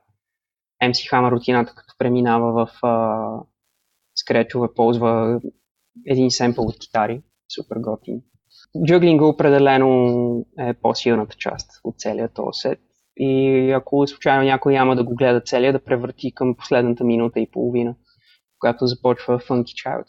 MC 0.84 1.12
Hammer 1.12 1.31
рутината 1.31 1.74
като 1.75 1.93
преминава 1.98 2.65
в 2.65 2.86
а, 2.86 3.27
скречове 4.15 4.67
ползва 4.75 5.41
един 6.05 6.31
семпъл 6.31 6.65
от 6.65 6.79
китари. 6.79 7.22
Супер 7.55 7.77
готин. 7.79 8.22
Джъглинга 8.86 9.25
определено 9.25 10.45
е 10.59 10.74
по-силната 10.74 11.36
част 11.36 11.69
от 11.83 12.00
целият 12.00 12.33
този 12.33 12.59
сет 12.62 12.79
и 13.17 13.71
ако 13.71 14.07
случайно 14.07 14.43
някой 14.43 14.74
няма 14.74 14.95
да 14.95 15.03
го 15.03 15.15
гледа 15.15 15.41
целия, 15.41 15.74
да 15.74 15.83
превърти 15.83 16.31
към 16.31 16.55
последната 16.55 17.03
минута 17.03 17.39
и 17.39 17.51
половина, 17.51 17.95
когато 18.59 18.88
започва 18.88 19.39
Funky 19.39 19.63
Child. 19.63 20.05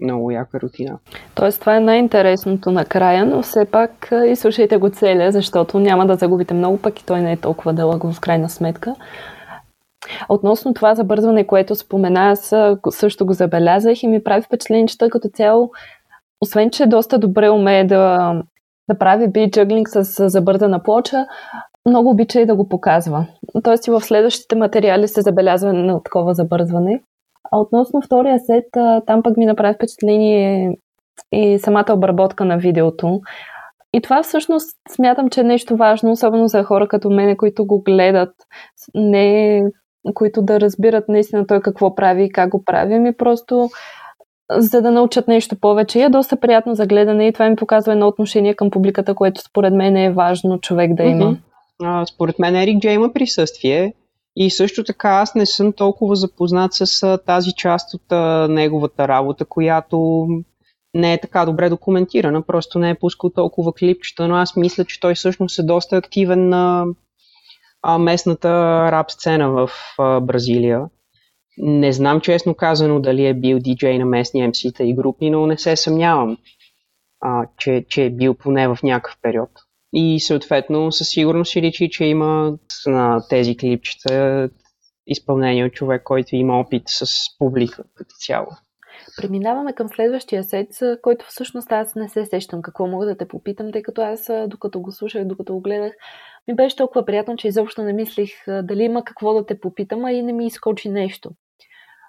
Много 0.00 0.30
яка 0.30 0.60
рутина. 0.60 0.98
Тоест 1.34 1.60
това 1.60 1.76
е 1.76 1.80
най-интересното 1.80 2.70
накрая, 2.70 3.26
но 3.26 3.42
все 3.42 3.64
пак 3.64 4.12
и 4.26 4.36
слушайте 4.36 4.76
го 4.76 4.90
целия, 4.90 5.32
защото 5.32 5.78
няма 5.78 6.06
да 6.06 6.14
загубите 6.14 6.54
много, 6.54 6.78
пък 6.78 7.00
и 7.00 7.04
той 7.04 7.20
не 7.20 7.32
е 7.32 7.36
толкова 7.36 7.72
дълъг 7.72 8.02
в 8.02 8.20
крайна 8.20 8.48
сметка. 8.48 8.94
Относно 10.28 10.74
това 10.74 10.94
забързване, 10.94 11.46
което 11.46 11.74
спомена, 11.74 12.20
аз 12.20 12.54
също 12.90 13.26
го 13.26 13.32
забелязах 13.32 14.02
и 14.02 14.08
ми 14.08 14.24
прави 14.24 14.42
впечатление, 14.42 14.86
че 14.86 14.98
той 14.98 15.08
като 15.08 15.28
цяло, 15.28 15.70
освен 16.40 16.70
че 16.70 16.86
доста 16.86 17.18
добре 17.18 17.50
умее 17.50 17.84
да, 17.84 18.32
да 18.88 18.98
прави 18.98 19.28
бит 19.28 19.58
с 19.86 20.28
забързана 20.28 20.82
плоча, 20.82 21.26
много 21.86 22.10
обича 22.10 22.40
и 22.40 22.46
да 22.46 22.56
го 22.56 22.68
показва. 22.68 23.26
Тоест 23.64 23.86
и 23.86 23.90
в 23.90 24.00
следващите 24.00 24.56
материали 24.56 25.08
се 25.08 25.20
забелязва 25.20 25.72
на 25.72 26.02
такова 26.02 26.34
забързване. 26.34 27.02
А 27.52 27.58
относно 27.58 28.02
втория 28.02 28.38
сет, 28.38 28.64
там 29.06 29.22
пък 29.22 29.36
ми 29.36 29.46
направи 29.46 29.74
впечатление 29.74 30.76
и 31.32 31.58
самата 31.58 31.92
обработка 31.92 32.44
на 32.44 32.58
видеото. 32.58 33.20
И 33.92 34.00
това 34.00 34.22
всъщност 34.22 34.76
смятам, 34.90 35.30
че 35.30 35.40
е 35.40 35.44
нещо 35.44 35.76
важно, 35.76 36.10
особено 36.10 36.48
за 36.48 36.64
хора 36.64 36.88
като 36.88 37.10
мене, 37.10 37.36
които 37.36 37.66
го 37.66 37.82
гледат, 37.82 38.34
не 38.94 39.62
които 40.14 40.42
да 40.42 40.60
разбират 40.60 41.08
наистина 41.08 41.46
той 41.46 41.60
какво 41.60 41.94
прави 41.94 42.24
и 42.24 42.32
как 42.32 42.50
го 42.50 42.64
прави, 42.64 42.98
ми 42.98 43.16
просто 43.16 43.68
за 44.50 44.82
да 44.82 44.90
научат 44.90 45.28
нещо 45.28 45.56
повече. 45.56 45.98
И 45.98 46.02
е 46.02 46.08
доста 46.08 46.36
приятно 46.36 46.74
за 46.74 46.86
гледане 46.86 47.28
и 47.28 47.32
това 47.32 47.48
ми 47.48 47.56
показва 47.56 47.92
едно 47.92 48.08
отношение 48.08 48.54
към 48.54 48.70
публиката, 48.70 49.14
което 49.14 49.40
според 49.40 49.74
мен 49.74 49.96
е 49.96 50.12
важно 50.12 50.60
човек 50.60 50.94
да 50.94 51.02
има. 51.02 51.24
Mm-hmm. 51.24 51.38
А, 51.82 52.06
според 52.06 52.38
мен 52.38 52.56
Ерик 52.56 52.80
Джей 52.80 52.94
има 52.94 53.12
присъствие 53.12 53.92
и 54.36 54.50
също 54.50 54.84
така 54.84 55.08
аз 55.08 55.34
не 55.34 55.46
съм 55.46 55.72
толкова 55.72 56.16
запознат 56.16 56.72
с 56.74 57.02
а, 57.02 57.18
тази 57.18 57.52
част 57.52 57.94
от 57.94 58.12
а, 58.12 58.48
неговата 58.48 59.08
работа, 59.08 59.44
която 59.44 60.26
не 60.94 61.12
е 61.12 61.20
така 61.20 61.44
добре 61.44 61.68
документирана, 61.68 62.42
просто 62.42 62.78
не 62.78 62.90
е 62.90 62.98
пускал 62.98 63.30
толкова 63.30 63.72
клипчета, 63.72 64.28
но 64.28 64.34
аз 64.34 64.56
мисля, 64.56 64.84
че 64.84 65.00
той 65.00 65.14
всъщност 65.14 65.58
е 65.58 65.62
доста 65.62 65.96
активен 65.96 66.48
на 66.48 66.84
а, 67.82 67.98
местната 67.98 68.48
рап 68.92 69.10
сцена 69.10 69.50
в 69.50 69.70
а, 69.98 70.20
Бразилия. 70.20 70.80
Не 71.58 71.92
знам 71.92 72.20
честно 72.20 72.54
казано 72.54 73.00
дали 73.00 73.26
е 73.26 73.34
бил 73.34 73.58
диджей 73.58 73.98
на 73.98 74.04
местни 74.04 74.48
MC-та 74.52 74.84
и 74.84 74.94
групи, 74.94 75.30
но 75.30 75.46
не 75.46 75.58
се 75.58 75.76
съмнявам, 75.76 76.38
а, 77.20 77.46
че, 77.58 77.84
че 77.88 78.04
е 78.04 78.10
бил 78.10 78.34
поне 78.34 78.68
в 78.68 78.78
някакъв 78.82 79.18
период. 79.22 79.50
И 79.92 80.20
съответно 80.20 80.92
със 80.92 81.08
сигурност 81.08 81.50
си 81.50 81.62
личи, 81.62 81.90
че 81.90 82.04
има 82.04 82.58
на 82.86 83.22
тези 83.28 83.56
клипчета 83.56 84.48
изпълнение 85.06 85.64
от 85.64 85.72
човек, 85.72 86.02
който 86.02 86.36
има 86.36 86.60
опит 86.60 86.82
с 86.86 87.06
публика 87.38 87.84
като 87.94 88.14
цяло. 88.18 88.46
Преминаваме 89.16 89.72
към 89.72 89.88
следващия 89.88 90.44
сет, 90.44 90.68
който 91.02 91.26
всъщност 91.28 91.72
аз 91.72 91.94
не 91.94 92.08
се 92.08 92.24
сещам 92.24 92.62
какво 92.62 92.86
мога 92.86 93.06
да 93.06 93.16
те 93.16 93.28
попитам, 93.28 93.72
тъй 93.72 93.82
като 93.82 94.02
аз, 94.02 94.30
докато 94.46 94.80
го 94.80 94.92
слушах, 94.92 95.24
докато 95.24 95.54
го 95.54 95.60
гледах, 95.60 95.92
ми 96.48 96.54
беше 96.54 96.76
толкова 96.76 97.04
приятно, 97.04 97.36
че 97.36 97.48
изобщо 97.48 97.82
не 97.82 97.92
мислих 97.92 98.30
дали 98.46 98.82
има 98.82 99.04
какво 99.04 99.34
да 99.34 99.46
те 99.46 99.60
попитам, 99.60 100.04
а 100.04 100.12
и 100.12 100.22
не 100.22 100.32
ми 100.32 100.46
изкочи 100.46 100.88
нещо 100.88 101.30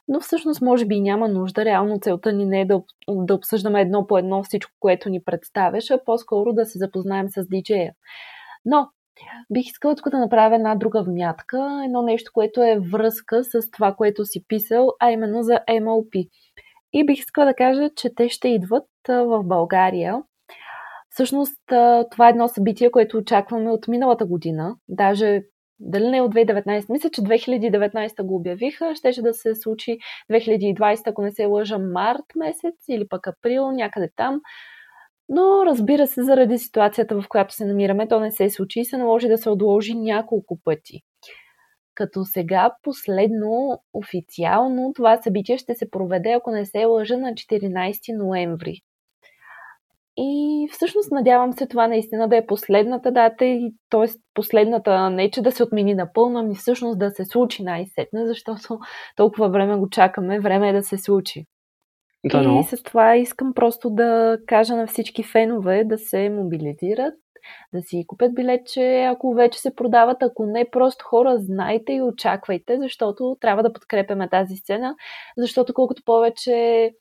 но 0.08 0.20
всъщност 0.20 0.62
може 0.62 0.86
би 0.86 1.00
няма 1.00 1.28
нужда. 1.28 1.66
Реално 1.66 2.00
целта 2.00 2.34
ни 2.34 2.46
не 2.46 2.62
е 2.62 2.66
да, 2.66 2.82
да 3.08 3.34
обсъждаме 3.34 3.82
едно 3.82 4.08
по 4.08 4.18
едно 4.18 4.44
всичко, 4.44 4.72
което 4.80 5.10
ни 5.10 5.24
представяш, 5.24 5.92
а 5.92 6.04
по-скоро 6.06 6.54
да 6.54 6.66
се 6.66 6.80
запознаем 6.80 7.30
с 7.30 7.48
диджея. 7.48 7.94
Но 8.66 8.88
бих 9.54 9.66
искала 9.66 9.96
тук 9.96 10.10
да 10.10 10.20
направя 10.20 10.56
една 10.56 10.76
друга 10.76 11.04
вмятка, 11.04 11.82
едно 11.86 12.02
нещо, 12.02 12.32
което 12.34 12.64
е 12.64 12.80
връзка 12.92 13.44
с 13.44 13.72
това, 13.72 13.94
което 13.94 14.26
си 14.26 14.44
писал, 14.48 14.92
а 15.00 15.12
именно 15.12 15.44
за 15.44 15.60
MLP. 15.70 16.30
И 16.94 17.06
бих 17.06 17.20
искала 17.20 17.48
да 17.48 17.54
кажа, 17.54 17.90
че 17.96 18.16
те 18.16 18.30
ще 18.30 18.48
идват 18.48 18.86
в 19.08 19.44
България. 19.44 20.24
Всъщност, 21.10 21.62
това 22.12 22.28
е 22.28 22.30
едно 22.30 22.48
събитие, 22.48 22.92
което 22.92 23.18
очакваме 23.18 23.72
от 23.72 23.88
миналата 23.88 24.26
година. 24.26 24.76
Даже 24.90 25.42
дали 25.79 26.07
не 26.07 26.17
е 26.17 26.22
от 26.22 26.34
2019, 26.34 26.89
мисля, 26.89 27.10
че 27.10 27.22
2019 27.22 28.24
го 28.24 28.36
обявиха, 28.36 28.96
щеше 28.96 29.22
да 29.22 29.34
се 29.34 29.55
случи 29.55 29.98
2020, 30.31 31.07
ако 31.07 31.22
не 31.22 31.31
се 31.31 31.46
лъжа, 31.46 31.77
март 31.77 32.25
месец 32.36 32.75
или 32.89 33.07
пък 33.07 33.27
април, 33.27 33.72
някъде 33.72 34.10
там. 34.15 34.41
Но 35.29 35.65
разбира 35.65 36.07
се, 36.07 36.24
заради 36.24 36.57
ситуацията, 36.57 37.22
в 37.22 37.27
която 37.29 37.53
се 37.53 37.65
намираме, 37.65 38.07
то 38.07 38.19
не 38.19 38.31
се 38.31 38.50
случи 38.50 38.79
и 38.79 38.86
се 38.86 38.98
наложи 38.98 39.27
да 39.27 39.38
се 39.38 39.50
отложи 39.50 39.93
няколко 39.93 40.60
пъти. 40.63 41.01
Като 41.96 42.25
сега 42.25 42.72
последно 42.84 43.81
официално 43.93 44.93
това 44.96 45.22
събитие 45.22 45.57
ще 45.57 45.75
се 45.75 45.89
проведе, 45.89 46.31
ако 46.31 46.51
не 46.51 46.65
се 46.65 46.86
лъжа, 46.86 47.17
на 47.17 47.34
14 47.34 48.17
ноември. 48.17 48.81
И 50.17 50.67
всъщност 50.71 51.12
надявам 51.12 51.53
се 51.53 51.67
това 51.67 51.88
наистина 51.88 52.29
да 52.29 52.38
е 52.38 52.45
последната 52.45 53.12
дата, 53.12 53.45
и 53.45 53.74
т.е. 53.89 54.05
последната 54.33 55.09
не 55.09 55.31
че 55.31 55.41
да 55.41 55.51
се 55.51 55.63
отмени 55.63 55.93
напълно, 55.93 56.39
ами 56.39 56.55
всъщност 56.55 57.00
да 57.00 57.12
се 57.12 57.25
случи 57.25 57.63
най-сетне, 57.63 58.27
защото 58.27 58.79
толкова 59.15 59.50
време 59.50 59.75
го 59.75 59.89
чакаме, 59.89 60.39
време 60.39 60.69
е 60.69 60.74
да 60.74 60.83
се 60.83 60.97
случи. 60.97 61.45
Да. 62.25 62.59
И 62.59 62.63
с 62.63 62.83
това 62.83 63.15
искам 63.15 63.53
просто 63.53 63.89
да 63.89 64.38
кажа 64.47 64.75
на 64.75 64.88
всички 64.88 65.24
фенове 65.24 65.83
да 65.83 65.97
се 65.97 66.29
мобилизират, 66.29 67.13
да 67.74 67.81
си 67.81 68.03
купят 68.07 68.36
билетче, 68.36 69.03
ако 69.03 69.33
вече 69.33 69.59
се 69.59 69.75
продават, 69.75 70.17
ако 70.21 70.45
не, 70.45 70.69
просто 70.69 71.05
хора, 71.05 71.38
знайте 71.39 71.93
и 71.93 72.01
очаквайте, 72.01 72.77
защото 72.81 73.38
трябва 73.41 73.63
да 73.63 73.74
подкрепяме 73.74 74.29
тази 74.29 74.55
сцена, 74.55 74.95
защото 75.38 75.74
колкото 75.74 76.01
повече 76.05 76.91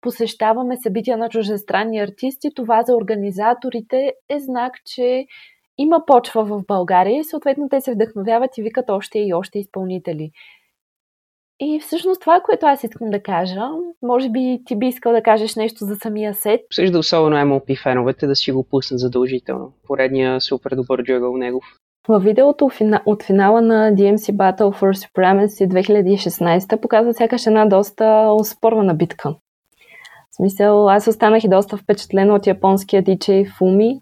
посещаваме 0.00 0.76
събития 0.76 1.16
на 1.16 1.28
чуждестранни 1.28 1.98
артисти, 1.98 2.54
това 2.54 2.82
за 2.82 2.96
организаторите 2.96 4.12
е 4.28 4.38
знак, 4.40 4.72
че 4.84 5.26
има 5.78 6.02
почва 6.06 6.44
в 6.44 6.62
България 6.68 7.20
и 7.20 7.24
съответно 7.24 7.68
те 7.68 7.80
се 7.80 7.92
вдъхновяват 7.92 8.58
и 8.58 8.62
викат 8.62 8.90
още 8.90 9.18
и 9.18 9.34
още 9.34 9.58
изпълнители. 9.58 10.30
И 11.60 11.80
всъщност 11.80 12.20
това, 12.20 12.40
което 12.44 12.66
аз 12.66 12.84
искам 12.84 13.10
да 13.10 13.22
кажа, 13.22 13.60
може 14.02 14.30
би 14.30 14.62
ти 14.66 14.76
би 14.76 14.86
искал 14.86 15.12
да 15.12 15.22
кажеш 15.22 15.56
нещо 15.56 15.84
за 15.84 15.96
самия 15.96 16.34
сет. 16.34 16.60
Съжда 16.72 16.98
особено 16.98 17.36
MLP 17.36 17.82
феновете 17.82 18.26
да 18.26 18.36
си 18.36 18.52
го 18.52 18.64
пуснат 18.70 19.00
задължително. 19.00 19.72
Поредния 19.86 20.40
супер 20.40 20.70
добър 20.70 21.02
джъгъл 21.02 21.36
негов. 21.36 21.64
Във 22.08 22.22
видеото 22.22 22.70
от 23.06 23.22
финала 23.22 23.62
на 23.62 23.92
DMC 23.92 24.32
Battle 24.32 24.80
for 24.80 25.08
Supremacy 25.08 25.68
2016 25.68 26.80
показва 26.80 27.14
сякаш 27.14 27.46
една 27.46 27.66
доста 27.66 28.30
спорвана 28.44 28.94
битка. 28.94 29.34
Смисъл, 30.36 30.88
аз 30.88 31.06
останах 31.06 31.44
и 31.44 31.48
доста 31.48 31.76
впечатлена 31.76 32.34
от 32.34 32.46
японския 32.46 33.02
DJ 33.02 33.56
Фуми, 33.58 34.00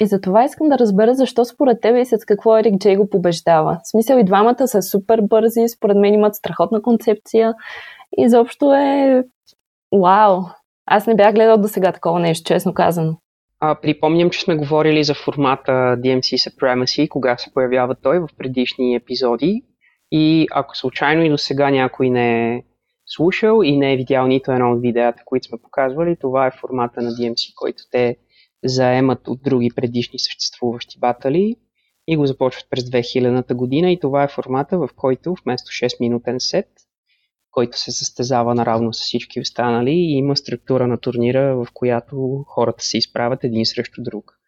и 0.00 0.06
за 0.06 0.20
това 0.20 0.44
искам 0.44 0.68
да 0.68 0.78
разбера 0.78 1.14
защо 1.14 1.44
според 1.44 1.80
тебе 1.80 2.00
и 2.00 2.06
с 2.06 2.18
какво 2.26 2.58
Ерик 2.58 2.78
Джей 2.78 2.96
го 2.96 3.10
побеждава. 3.10 3.80
В 3.84 3.90
смисъл 3.90 4.18
и 4.18 4.24
двамата 4.24 4.68
са 4.68 4.82
супер 4.82 5.20
бързи, 5.20 5.68
според 5.76 5.96
мен 5.96 6.14
имат 6.14 6.34
страхотна 6.34 6.82
концепция. 6.82 7.54
И 8.18 8.22
изобщо 8.24 8.72
е... 8.72 9.24
Вау! 9.92 10.40
Аз 10.86 11.06
не 11.06 11.14
бях 11.14 11.34
гледал 11.34 11.58
до 11.58 11.68
сега 11.68 11.92
такова 11.92 12.20
нещо, 12.20 12.46
честно 12.46 12.74
казано. 12.74 13.16
А, 13.60 13.74
припомням, 13.74 14.30
че 14.30 14.40
сме 14.40 14.56
говорили 14.56 15.04
за 15.04 15.14
формата 15.14 15.72
DMC 15.72 16.50
Supremacy, 16.50 17.08
кога 17.08 17.36
се 17.36 17.52
появява 17.54 17.94
той 17.94 18.18
в 18.18 18.28
предишни 18.38 18.94
епизоди. 18.94 19.62
И 20.12 20.46
ако 20.52 20.76
случайно 20.76 21.22
и 21.22 21.30
до 21.30 21.38
сега 21.38 21.70
някой 21.70 22.10
не 22.10 22.54
е 22.54 22.62
слушал 23.16 23.60
и 23.64 23.76
не 23.76 23.92
е 23.92 23.96
видял 23.96 24.26
нито 24.26 24.52
едно 24.52 24.72
от 24.72 24.82
видеята, 24.82 25.22
които 25.24 25.46
сме 25.46 25.58
показвали, 25.62 26.16
това 26.20 26.46
е 26.46 26.58
формата 26.60 27.02
на 27.02 27.10
DMC, 27.10 27.54
който 27.54 27.82
те 27.90 28.16
заемат 28.64 29.28
от 29.28 29.42
други 29.42 29.70
предишни 29.76 30.18
съществуващи 30.18 30.98
батали 30.98 31.56
и 32.08 32.16
го 32.16 32.26
започват 32.26 32.66
през 32.70 32.84
2000-та 32.84 33.54
година. 33.54 33.92
И 33.92 34.00
това 34.00 34.22
е 34.22 34.28
формата, 34.28 34.78
в 34.78 34.88
който 34.96 35.34
вместо 35.44 35.70
6-минутен 35.70 36.38
сет, 36.38 36.68
който 37.50 37.78
се 37.78 37.92
състезава 37.92 38.54
наравно 38.54 38.92
с 38.92 39.00
всички 39.00 39.40
останали 39.40 39.90
и 39.90 40.18
има 40.18 40.36
структура 40.36 40.86
на 40.86 40.98
турнира, 40.98 41.56
в 41.56 41.66
която 41.74 42.44
хората 42.48 42.84
се 42.84 42.98
изправят 42.98 43.44
един 43.44 43.66
срещу 43.66 44.02
друг. 44.02 44.38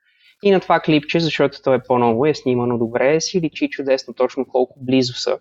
И 0.42 0.50
на 0.50 0.60
това 0.60 0.80
клипче, 0.80 1.20
защото 1.20 1.62
то 1.62 1.74
е 1.74 1.82
по-ново, 1.82 2.26
е 2.26 2.34
снимано 2.34 2.78
добре, 2.78 3.20
си 3.20 3.40
личи 3.40 3.68
чудесно 3.70 4.14
точно 4.14 4.46
колко 4.48 4.78
близо 4.84 5.14
са. 5.14 5.38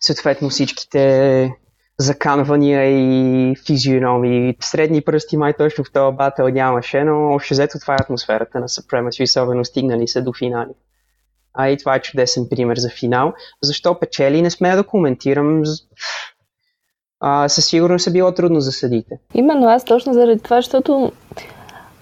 Съответно 0.00 0.48
всичките 0.48 1.50
заканвания 1.98 2.84
и 2.84 3.56
физиономии. 3.66 4.56
Средни 4.60 5.00
пръсти 5.00 5.36
май 5.36 5.52
точно 5.52 5.84
в 5.84 5.92
този 5.92 6.16
батъл 6.16 6.48
нямаше, 6.48 7.04
но 7.04 7.34
още 7.34 7.54
взето 7.54 7.78
това 7.78 7.94
е 7.94 8.02
атмосферата 8.02 8.60
на 8.60 8.68
Supremacy, 8.68 9.24
особено 9.24 9.64
стигнали 9.64 10.08
се 10.08 10.22
до 10.22 10.32
финали. 10.32 10.72
А 11.54 11.68
и 11.68 11.76
това 11.76 11.94
е 11.94 12.00
чудесен 12.00 12.46
пример 12.50 12.76
за 12.76 12.90
финал. 12.90 13.32
Защо 13.62 13.98
печели, 13.98 14.42
не 14.42 14.50
сме 14.50 14.76
да 14.76 14.86
коментирам. 14.86 15.62
А, 17.20 17.48
със 17.48 17.66
сигурност 17.66 18.06
е 18.06 18.12
било 18.12 18.32
трудно 18.32 18.60
за 18.60 18.72
съдите. 18.72 19.18
Именно 19.34 19.68
аз 19.68 19.84
точно 19.84 20.12
заради 20.12 20.40
това, 20.40 20.56
защото 20.56 21.12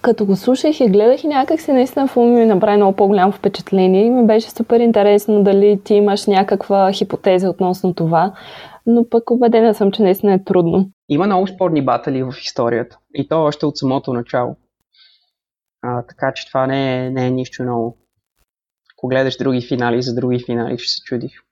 като 0.02 0.26
го 0.26 0.36
слушах 0.36 0.80
и 0.80 0.88
гледах 0.88 1.24
и 1.24 1.28
някак 1.28 1.60
си 1.60 1.72
наистина 1.72 2.08
филм 2.08 2.34
ми 2.34 2.44
направи 2.44 2.76
много 2.76 2.96
по-голямо 2.96 3.32
впечатление 3.32 4.04
и 4.04 4.10
ми 4.10 4.26
беше 4.26 4.50
супер 4.50 4.80
интересно 4.80 5.42
дали 5.42 5.80
ти 5.84 5.94
имаш 5.94 6.26
някаква 6.26 6.92
хипотеза 6.92 7.48
относно 7.48 7.94
това 7.94 8.32
но 8.86 9.08
пък 9.08 9.30
убедена 9.30 9.74
съм, 9.74 9.92
че 9.92 10.02
наистина 10.02 10.34
е 10.34 10.44
трудно. 10.44 10.90
Има 11.08 11.26
много 11.26 11.46
спорни 11.46 11.84
батали 11.84 12.22
в 12.22 12.34
историята 12.42 12.98
и 13.14 13.28
то 13.28 13.44
още 13.44 13.66
от 13.66 13.76
самото 13.76 14.12
начало. 14.12 14.56
А, 15.82 16.02
така 16.02 16.32
че 16.34 16.46
това 16.46 16.66
не 16.66 17.06
е, 17.06 17.10
не 17.10 17.26
е 17.26 17.30
нищо 17.30 17.64
ново. 17.64 17.96
Ако 18.96 19.08
гледаш 19.08 19.36
други 19.36 19.60
финали 19.60 20.02
за 20.02 20.14
други 20.14 20.44
финали, 20.44 20.78
ще 20.78 20.92
се 20.92 21.02
чудиш. 21.02 21.42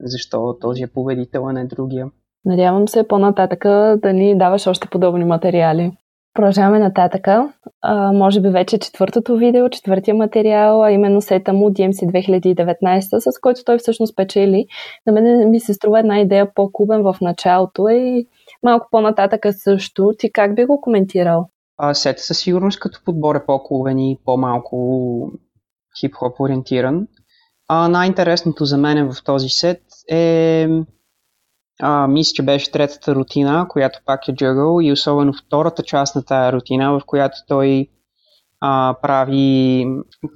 Защо 0.00 0.56
този 0.60 0.82
е 0.82 0.86
победител, 0.86 1.48
а 1.48 1.52
не 1.52 1.64
другия. 1.64 2.10
Надявам 2.44 2.88
се 2.88 3.08
по-нататъка 3.08 3.98
да 4.02 4.12
ни 4.12 4.38
даваш 4.38 4.66
още 4.66 4.88
подобни 4.88 5.24
материали. 5.24 5.92
Продължаваме 6.34 6.78
нататъка. 6.78 7.52
А, 7.82 8.12
може 8.12 8.40
би 8.40 8.48
вече 8.48 8.78
четвъртото 8.78 9.36
видео, 9.36 9.68
четвъртия 9.68 10.14
материал, 10.14 10.82
а 10.82 10.90
именно 10.90 11.20
сета 11.20 11.52
му 11.52 11.70
DMC 11.70 12.26
2019, 12.26 13.30
с 13.30 13.40
който 13.40 13.64
той 13.64 13.78
всъщност 13.78 14.16
печели. 14.16 14.66
На 15.06 15.12
мен 15.12 15.50
ми 15.50 15.60
се 15.60 15.74
струва 15.74 15.98
една 15.98 16.20
идея 16.20 16.54
по-кубен 16.54 17.02
в 17.02 17.16
началото 17.20 17.88
и 17.88 18.26
малко 18.62 18.88
по-нататъка 18.90 19.52
също. 19.52 20.12
Ти 20.18 20.32
как 20.32 20.54
би 20.54 20.64
го 20.64 20.80
коментирал? 20.80 21.48
А, 21.78 21.94
сета 21.94 22.22
със 22.22 22.38
сигурност 22.38 22.80
като 22.80 23.00
подбор 23.04 23.34
е 23.34 23.46
по-клубен 23.46 23.98
и 23.98 24.18
по-малко 24.24 25.32
хип-хоп 26.00 26.40
ориентиран. 26.40 27.06
А, 27.68 27.88
най-интересното 27.88 28.64
за 28.64 28.78
мен 28.78 29.12
в 29.12 29.24
този 29.24 29.48
сет 29.48 29.82
е 30.10 30.68
а, 31.84 32.06
мисля, 32.06 32.32
че 32.34 32.42
беше 32.42 32.70
третата 32.70 33.14
рутина, 33.14 33.66
която 33.68 34.00
пак 34.06 34.28
е 34.28 34.34
джъгъл 34.34 34.80
и 34.82 34.92
особено 34.92 35.32
втората 35.32 35.82
част 35.82 36.16
на 36.16 36.24
тая 36.24 36.52
рутина, 36.52 36.92
в 36.92 37.02
която 37.06 37.36
той 37.48 37.88
а, 38.60 38.96
прави 39.02 39.86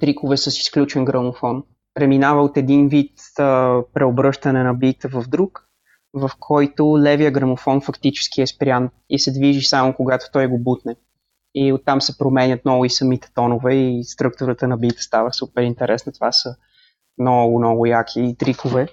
трикове 0.01 0.37
с 0.37 0.47
изключен 0.47 1.05
грамофон. 1.05 1.63
Преминава 1.93 2.43
от 2.43 2.57
един 2.57 2.89
вид 2.89 3.11
а, 3.39 3.81
преобръщане 3.93 4.63
на 4.63 4.73
бита 4.73 5.09
в 5.09 5.23
друг, 5.27 5.67
в 6.13 6.31
който 6.39 6.99
левия 6.99 7.31
грамофон 7.31 7.81
фактически 7.81 8.41
е 8.41 8.47
спрян 8.47 8.89
и 9.09 9.19
се 9.19 9.31
движи 9.31 9.61
само 9.61 9.93
когато 9.93 10.25
той 10.33 10.47
го 10.47 10.63
бутне. 10.63 10.95
И 11.55 11.73
оттам 11.73 12.01
се 12.01 12.17
променят 12.17 12.65
много 12.65 12.85
и 12.85 12.89
самите 12.89 13.27
тонове 13.35 13.75
и 13.75 14.03
структурата 14.03 14.67
на 14.67 14.77
бита 14.77 15.01
става 15.01 15.33
супер 15.33 15.61
интересна. 15.61 16.11
Това 16.11 16.31
са 16.31 16.55
много, 17.19 17.59
много 17.59 17.85
яки 17.85 18.35
трикове, 18.39 18.87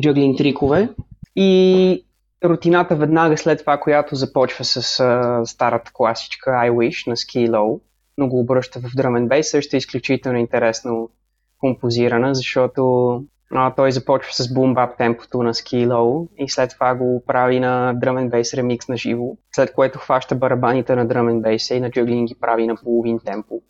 джъглинг 0.00 0.38
трикове. 0.38 0.88
И 1.36 2.04
рутината 2.44 2.96
веднага 2.96 3.36
след 3.36 3.60
това, 3.60 3.78
която 3.78 4.14
започва 4.14 4.64
с 4.64 5.00
а, 5.00 5.42
старата 5.46 5.90
класичка 5.94 6.50
I 6.50 6.70
Wish 6.70 7.06
на 7.10 7.16
Ski 7.16 7.50
Low, 7.50 7.80
но 8.18 8.28
го 8.28 8.40
обръща 8.40 8.80
в 8.80 8.82
Drum 8.82 9.20
and 9.20 9.28
Bass, 9.28 9.42
също 9.42 9.76
е 9.76 9.78
изключително 9.78 10.38
интересно 10.38 11.10
композирана, 11.58 12.34
защото 12.34 13.14
а, 13.50 13.74
той 13.74 13.92
започва 13.92 14.32
с 14.32 14.48
bap 14.48 14.96
темпото 14.96 15.42
на 15.42 15.54
Ski 15.54 15.88
Low 15.88 16.28
и 16.38 16.48
след 16.48 16.70
това 16.70 16.94
го 16.94 17.22
прави 17.26 17.60
на 17.60 17.94
Drum 17.94 18.28
and 18.28 18.30
Bass 18.30 18.56
ремикс 18.56 18.88
на 18.88 18.96
живо, 18.96 19.36
след 19.52 19.72
което 19.72 19.98
хваща 19.98 20.34
барабаните 20.34 20.96
на 20.96 21.06
Drum 21.06 21.32
and 21.32 21.40
Bass 21.40 21.74
и 21.74 21.80
на 21.80 21.90
джуглинг 21.90 22.28
ги 22.28 22.34
прави 22.40 22.66
на 22.66 22.76
половин 22.76 23.18
темпо. 23.24 23.60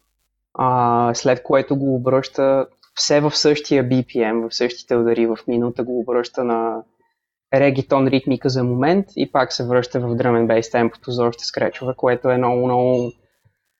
А, 0.54 1.10
след 1.14 1.42
което 1.42 1.76
го 1.76 1.94
обръща 1.94 2.66
все 2.94 3.20
в 3.20 3.36
същия 3.36 3.88
BPM, 3.88 4.48
в 4.48 4.54
същите 4.54 4.96
удари 4.96 5.26
в 5.26 5.38
минута 5.48 5.84
го 5.84 6.00
обръща 6.00 6.44
на 6.44 6.82
регитон 7.60 8.06
ритмика 8.06 8.48
за 8.48 8.64
момент 8.64 9.06
и 9.16 9.32
пак 9.32 9.52
се 9.52 9.66
връща 9.66 10.00
в 10.00 10.14
дръмен 10.14 10.46
бейс 10.46 10.70
темпото 10.70 11.10
за 11.10 11.24
още 11.24 11.44
скречове, 11.44 11.94
което 11.96 12.30
е 12.30 12.36
много, 12.36 12.64
много 12.64 13.12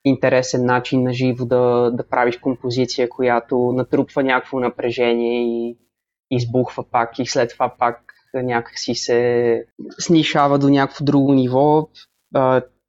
интересен 0.04 0.64
начин 0.64 1.02
на 1.02 1.12
живо 1.12 1.44
да, 1.44 1.90
да 1.90 2.08
правиш 2.08 2.37
композиция, 2.37 3.08
която 3.08 3.72
натрупва 3.72 4.22
някакво 4.22 4.60
напрежение 4.60 5.42
и 5.42 5.78
избухва 6.30 6.84
пак 6.90 7.18
и 7.18 7.26
след 7.26 7.50
това 7.50 7.74
пак 7.78 8.00
някакси 8.34 8.94
се 8.94 9.64
снишава 9.98 10.58
до 10.58 10.68
някакво 10.68 11.04
друго 11.04 11.34
ниво. 11.34 11.88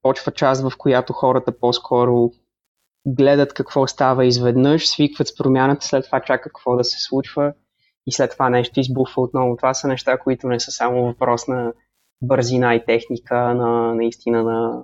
Почва 0.01 0.31
част, 0.31 0.69
в 0.69 0.77
която 0.77 1.13
хората 1.13 1.59
по-скоро 1.59 2.31
гледат 3.07 3.53
какво 3.53 3.87
става 3.87 4.25
изведнъж, 4.25 4.87
свикват 4.87 5.27
с 5.27 5.35
промяната, 5.35 5.85
след 5.85 6.05
това 6.05 6.19
чакат 6.19 6.53
какво 6.53 6.75
да 6.75 6.83
се 6.83 6.99
случва 6.99 7.53
и 8.07 8.11
след 8.11 8.31
това 8.31 8.49
нещо 8.49 8.79
избухва 8.79 9.21
отново. 9.21 9.57
Това 9.57 9.73
са 9.73 9.87
неща, 9.87 10.17
които 10.17 10.47
не 10.47 10.59
са 10.59 10.71
само 10.71 11.03
въпрос 11.03 11.47
на 11.47 11.73
бързина 12.21 12.75
и 12.75 12.85
техника, 12.85 13.35
на 13.35 13.95
наистина 13.95 14.43
на 14.43 14.83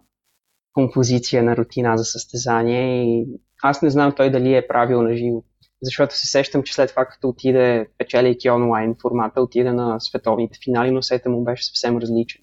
композиция, 0.74 1.44
на 1.44 1.58
рутина 1.58 1.98
за 1.98 2.04
състезание. 2.04 3.04
И 3.04 3.28
аз 3.64 3.82
не 3.82 3.90
знам 3.90 4.14
той 4.16 4.32
дали 4.32 4.56
е 4.56 4.68
правил 4.68 5.02
на 5.02 5.16
живо. 5.16 5.44
Защото 5.82 6.18
се 6.18 6.28
сещам, 6.28 6.64
че 6.64 6.74
след 6.74 6.90
това, 6.90 7.06
като 7.06 7.30
отиде, 7.30 7.88
печелейки 7.98 8.50
онлайн 8.50 8.96
формата, 9.02 9.42
отиде 9.42 9.74
на 9.74 10.00
световните 10.00 10.60
финали, 10.64 10.92
но 10.92 11.02
сета 11.02 11.30
му 11.30 11.44
беше 11.44 11.66
съвсем 11.66 11.98
различен. 11.98 12.42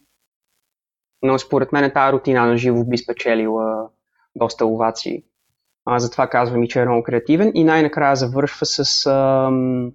Но 1.22 1.38
според 1.38 1.72
мен 1.72 1.90
тази 1.90 2.12
рутина 2.12 2.46
на 2.46 2.56
живо 2.56 2.84
би 2.84 2.98
спечелила 2.98 3.88
доста 4.36 4.66
овации. 4.66 5.24
А, 5.84 5.98
затова 5.98 6.26
казвам 6.26 6.64
и, 6.64 6.68
че 6.68 6.80
е 6.80 6.84
много 6.84 7.02
креативен. 7.02 7.52
И 7.54 7.64
най-накрая 7.64 8.16
завършва 8.16 8.66
с 8.66 9.06
ам, 9.06 9.92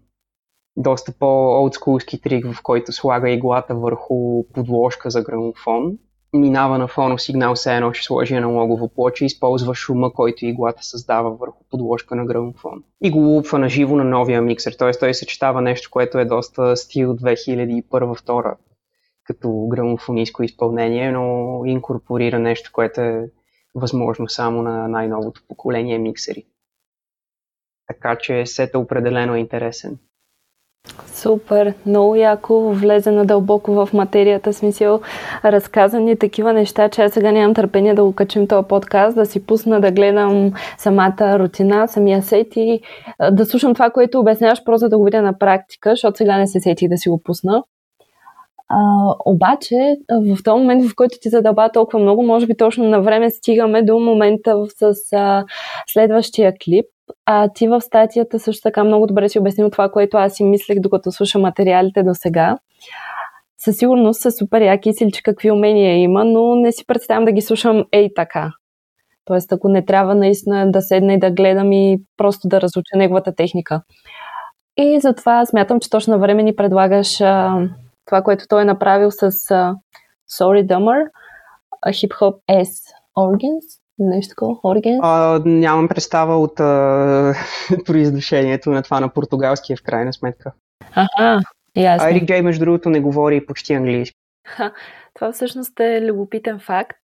доста 0.78 1.14
по-олдскулски 1.20 2.22
трик, 2.22 2.54
в 2.54 2.64
който 2.64 2.92
слага 2.92 3.30
иглата 3.30 3.76
върху 3.76 4.44
подложка 4.54 5.10
за 5.10 5.22
грамофон. 5.22 5.98
Минава 6.34 6.78
на 6.78 6.88
фонов 6.88 7.22
сигнал, 7.22 7.56
все 7.56 7.76
едно 7.76 7.94
ще 7.94 8.06
сложи 8.06 8.36
аналогово 8.36 8.90
плоче 8.90 9.26
използва 9.26 9.76
шума, 9.76 10.14
който 10.14 10.46
иглата 10.46 10.84
създава 10.84 11.32
върху 11.32 11.64
подложка 11.70 12.16
на 12.16 12.26
грамофон. 12.26 12.84
И 13.04 13.12
го 13.12 13.20
лупва 13.20 13.60
на 13.60 13.70
живо 13.70 13.96
на 13.96 14.04
новия 14.04 14.42
миксер, 14.42 14.74
т.е. 14.74 14.92
той 14.92 15.14
съчетава 15.14 15.62
нещо, 15.62 15.90
което 15.92 16.20
е 16.20 16.26
доста 16.26 16.78
стил 16.78 17.16
2001-2002 17.16 18.56
като 19.24 19.68
грамофонистко 19.70 20.44
изпълнение, 20.44 21.12
но 21.12 21.62
инкорпорира 21.66 22.40
нещо, 22.40 22.70
което 22.74 23.02
е 23.02 23.30
възможно 23.76 24.30
само 24.30 24.62
на 24.62 24.88
най-новото 24.88 25.42
поколение 25.48 25.98
миксери. 25.98 26.46
Така 27.88 28.18
че 28.18 28.46
сета 28.46 28.80
определено 28.80 29.36
е 29.36 29.40
интересен. 29.40 30.00
Супер, 31.24 31.74
много 31.86 32.16
яко 32.16 32.74
влезе 32.74 33.12
надълбоко 33.12 33.74
в 33.74 33.90
материята, 33.94 34.54
смисъл 34.54 35.02
разказани 35.46 36.16
такива 36.16 36.54
неща, 36.54 36.90
че 36.90 37.02
аз 37.02 37.14
сега 37.14 37.32
нямам 37.32 37.54
търпение 37.54 37.94
да 37.94 38.04
го 38.04 38.14
качим 38.14 38.48
този 38.48 38.68
подкаст, 38.68 39.16
да 39.16 39.26
си 39.26 39.46
пусна 39.46 39.82
да 39.82 39.92
гледам 39.92 40.52
самата 40.78 41.40
рутина, 41.40 41.88
самия 41.88 42.24
сет 42.24 42.48
и 42.56 42.82
да 43.32 43.46
слушам 43.46 43.74
това, 43.74 43.90
което 43.90 44.20
обясняваш, 44.20 44.64
просто 44.64 44.90
да 44.90 44.98
го 44.98 45.04
видя 45.04 45.22
на 45.22 45.40
практика, 45.40 45.90
защото 45.90 46.18
сега 46.18 46.38
не 46.38 46.48
се 46.48 46.60
сетих 46.60 46.90
да 46.90 46.98
си 46.98 47.10
го 47.10 47.22
пусна. 47.24 47.64
А, 48.70 48.80
обаче, 49.26 49.76
в 50.10 50.44
този 50.44 50.62
момент, 50.62 50.86
в 50.90 50.96
който 50.96 51.18
ти 51.22 51.30
задълба 51.30 51.70
толкова 51.72 52.00
много, 52.00 52.24
може 52.24 52.48
би 52.48 52.58
точно 52.58 52.84
на 52.84 53.02
време 53.02 53.30
стигаме 53.30 53.84
до 53.84 54.00
момента 54.00 54.66
с 54.80 54.94
а, 55.14 55.46
следващия 55.88 56.54
клип, 56.66 56.86
а 57.26 57.50
ти 57.54 57.68
в 57.68 57.82
статията 57.82 58.40
също 58.40 58.62
така 58.64 58.84
много 58.84 59.08
добре 59.08 59.30
си 59.30 59.40
обяснил 59.40 59.70
това, 59.70 59.92
което 59.92 60.18
аз 60.18 60.34
си 60.34 60.44
мислех, 60.44 60.80
докато 60.80 61.12
слушам 61.12 61.42
материалите 61.42 62.04
до 62.04 62.14
сега. 62.14 62.58
Със 63.58 63.78
сигурност 63.78 64.22
са 64.22 64.32
супер 64.32 64.62
яки 64.62 64.94
силичи 64.94 65.24
какви 65.24 65.52
умения 65.52 65.98
има, 65.98 66.26
но 66.26 66.56
не 66.56 66.72
си 66.72 66.86
представям 66.86 67.26
да 67.26 67.32
ги 67.32 67.42
слушам 67.42 67.86
ей 67.92 68.10
така. 68.16 68.52
Тоест, 69.26 69.52
ако 69.52 69.70
не 69.70 69.86
трябва 69.86 70.16
наистина 70.16 70.72
да 70.72 70.82
седна 70.82 71.14
и 71.14 71.20
да 71.20 71.32
гледам 71.32 71.72
и 71.72 72.02
просто 72.18 72.48
да 72.48 72.62
разуча 72.62 72.98
неговата 72.98 73.36
техника. 73.36 73.82
И 74.78 75.00
затова 75.00 75.46
смятам, 75.46 75.80
че 75.80 75.90
точно 75.90 76.14
на 76.14 76.20
време 76.20 76.44
ни 76.44 76.56
предлагаш 76.56 77.22
а, 77.22 77.60
това, 78.06 78.22
което 78.22 78.46
той 78.50 78.62
е 78.62 78.66
направил 78.66 79.12
с 79.12 79.22
а, 79.22 79.76
Sorry 80.40 80.66
Dummer, 80.66 81.10
Hip 81.88 82.14
Hop 82.20 82.36
S 82.50 82.70
Organs. 83.18 83.83
Нещо 84.00 84.30
такова? 84.30 84.56
Орген? 84.64 85.00
А, 85.02 85.42
нямам 85.46 85.88
представа 85.88 86.38
от 86.38 86.60
а, 86.60 87.34
произношението 87.86 88.70
на 88.70 88.84
това 88.84 89.00
на 89.00 89.10
португалския 89.10 89.78
в 89.78 89.84
крайна 89.84 90.14
сметка. 90.14 90.52
Ага, 90.96 91.42
ясно. 91.76 92.08
Айрик 92.08 92.28
Джей, 92.28 92.42
между 92.42 92.66
другото, 92.66 92.90
не 92.90 93.00
говори 93.00 93.46
почти 93.46 93.74
английски. 93.74 94.18
Ха, 94.48 94.74
това 95.14 95.32
всъщност 95.32 95.80
е 95.80 96.02
любопитен 96.02 96.60
факт. 96.60 96.98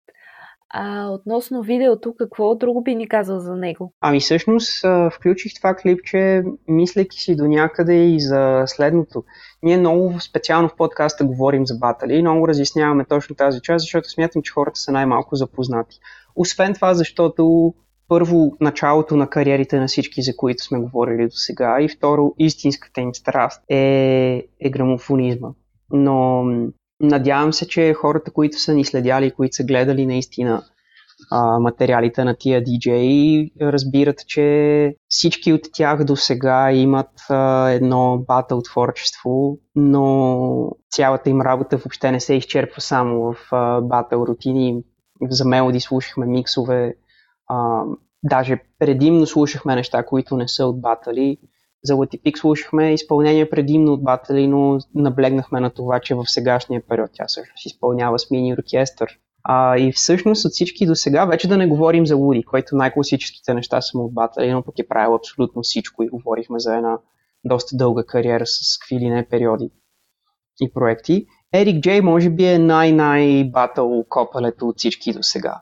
А 0.75 1.09
относно 1.09 1.63
видеото, 1.63 2.15
какво 2.19 2.55
друго 2.55 2.83
би 2.83 2.95
ни 2.95 3.09
казал 3.09 3.41
за 3.41 3.57
него? 3.57 3.93
Ами 4.01 4.21
всъщност 4.21 4.85
включих 5.13 5.55
това 5.55 5.75
клипче, 5.75 6.43
мислейки 6.69 7.21
си 7.21 7.37
до 7.37 7.47
някъде 7.47 7.95
и 7.95 8.21
за 8.21 8.63
следното. 8.67 9.25
Ние 9.63 9.77
много 9.77 10.21
специално 10.21 10.69
в 10.69 10.77
подкаста 10.77 11.25
говорим 11.25 11.67
за 11.67 11.75
батали 11.75 12.15
и 12.15 12.23
много 12.23 12.49
разясняваме 12.49 13.05
точно 13.05 13.37
тази 13.37 13.61
част, 13.61 13.83
защото 13.83 14.11
смятам, 14.11 14.43
че 14.43 14.53
хората 14.53 14.81
са 14.81 14.93
най-малко 14.93 15.37
запознати. 15.37 15.99
Освен 16.37 16.75
това, 16.75 16.95
защото 16.95 17.75
първо 18.09 18.53
началото 18.61 19.17
на 19.17 19.31
кариерите 19.31 19.81
на 19.81 19.87
всички, 19.87 20.23
за 20.23 20.37
които 20.37 20.65
сме 20.65 20.79
говорили 20.79 21.23
до 21.23 21.37
сега, 21.37 21.81
и 21.81 21.89
второ 21.89 22.35
истинската 22.39 23.01
им 23.01 23.15
страст 23.15 23.63
е, 23.69 24.43
е 24.61 24.71
грамофонизма. 24.71 25.49
Но 25.91 26.45
надявам 27.01 27.53
се, 27.53 27.69
че 27.69 27.95
хората, 27.95 28.31
които 28.31 28.59
са 28.59 28.75
ни 28.75 28.85
следяли, 28.85 29.31
които 29.31 29.57
са 29.57 29.65
гледали 29.65 30.07
наистина 30.07 30.63
а, 31.31 31.59
материалите 31.59 32.25
на 32.25 32.35
тия 32.39 32.65
диджеи, 32.65 33.51
разбират, 33.61 34.27
че 34.27 34.95
всички 35.09 35.53
от 35.53 35.61
тях 35.73 36.05
до 36.05 36.17
сега 36.17 36.73
имат 36.73 37.11
а, 37.31 37.71
едно 37.71 38.25
батъл 38.29 38.63
творчество, 38.63 39.59
но 39.75 40.71
цялата 40.91 41.31
им 41.31 41.41
работа 41.41 41.77
въобще 41.77 42.11
не 42.13 42.21
се 42.21 42.35
изчерпва 42.35 42.81
само 42.81 43.21
в 43.33 43.37
батъл 43.83 44.25
рутини 44.29 44.83
за 45.31 45.45
мелоди 45.45 45.81
слушахме 45.81 46.27
миксове, 46.27 46.95
а, 47.49 47.83
даже 48.23 48.63
предимно 48.79 49.27
слушахме 49.27 49.75
неща, 49.75 50.03
които 50.03 50.37
не 50.37 50.49
са 50.49 50.67
от 50.67 50.81
батали. 50.81 51.39
За 51.85 51.95
Латипик 51.95 52.39
слушахме 52.39 52.95
изпълнение 52.95 53.51
предимно 53.51 53.93
от 53.93 54.03
батали, 54.03 54.47
но 54.47 54.79
наблегнахме 54.95 55.61
на 55.61 55.71
това, 55.71 56.01
че 56.01 56.15
в 56.15 56.25
сегашния 56.27 56.83
период 56.89 57.11
тя 57.15 57.29
също 57.29 57.57
си 57.57 57.69
изпълнява 57.69 58.19
с 58.19 58.31
мини 58.31 58.55
оркестър. 58.55 59.19
А, 59.45 59.79
и 59.79 59.93
всъщност 59.93 60.45
от 60.45 60.53
всички 60.53 60.87
до 60.87 60.95
сега, 60.95 61.25
вече 61.25 61.49
да 61.49 61.57
не 61.57 61.67
говорим 61.67 62.07
за 62.07 62.17
Луди, 62.17 62.43
който 62.43 62.77
най-класическите 62.77 63.55
неща 63.55 63.81
са 63.81 63.99
му 63.99 64.05
от 64.05 64.15
батали, 64.15 64.53
но 64.53 64.63
пък 64.63 64.79
е 64.79 64.89
правил 64.89 65.15
абсолютно 65.15 65.63
всичко 65.63 66.03
и 66.03 66.09
говорихме 66.09 66.59
за 66.59 66.77
една 66.77 66.99
доста 67.45 67.77
дълга 67.77 68.05
кариера 68.05 68.47
с 68.47 68.79
какви 68.79 69.01
ли 69.01 69.11
не 69.11 69.29
периоди 69.29 69.71
и 70.61 70.73
проекти. 70.73 71.27
Ерик 71.55 71.83
Джей 71.83 72.01
може 72.01 72.31
би 72.31 72.45
е 72.45 72.59
най-най-батъл 72.59 74.05
копалето 74.09 74.69
от 74.69 74.79
всички 74.79 75.13
до 75.13 75.23
сега. 75.23 75.61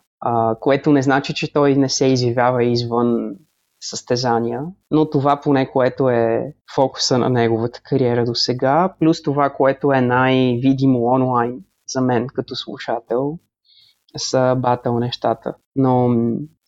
което 0.60 0.92
не 0.92 1.02
значи, 1.02 1.34
че 1.34 1.52
той 1.52 1.74
не 1.74 1.88
се 1.88 2.06
изявява 2.06 2.64
извън 2.64 3.34
състезания, 3.80 4.62
но 4.90 5.10
това 5.10 5.40
поне, 5.40 5.70
което 5.70 6.08
е 6.08 6.54
фокуса 6.74 7.18
на 7.18 7.30
неговата 7.30 7.80
кариера 7.82 8.24
до 8.24 8.34
сега, 8.34 8.94
плюс 8.98 9.22
това, 9.22 9.50
което 9.50 9.92
е 9.92 10.00
най-видимо 10.00 11.04
онлайн 11.04 11.60
за 11.88 12.00
мен 12.00 12.26
като 12.26 12.56
слушател, 12.56 13.38
са 14.16 14.56
батъл 14.58 14.98
нещата. 14.98 15.54
Но 15.76 16.08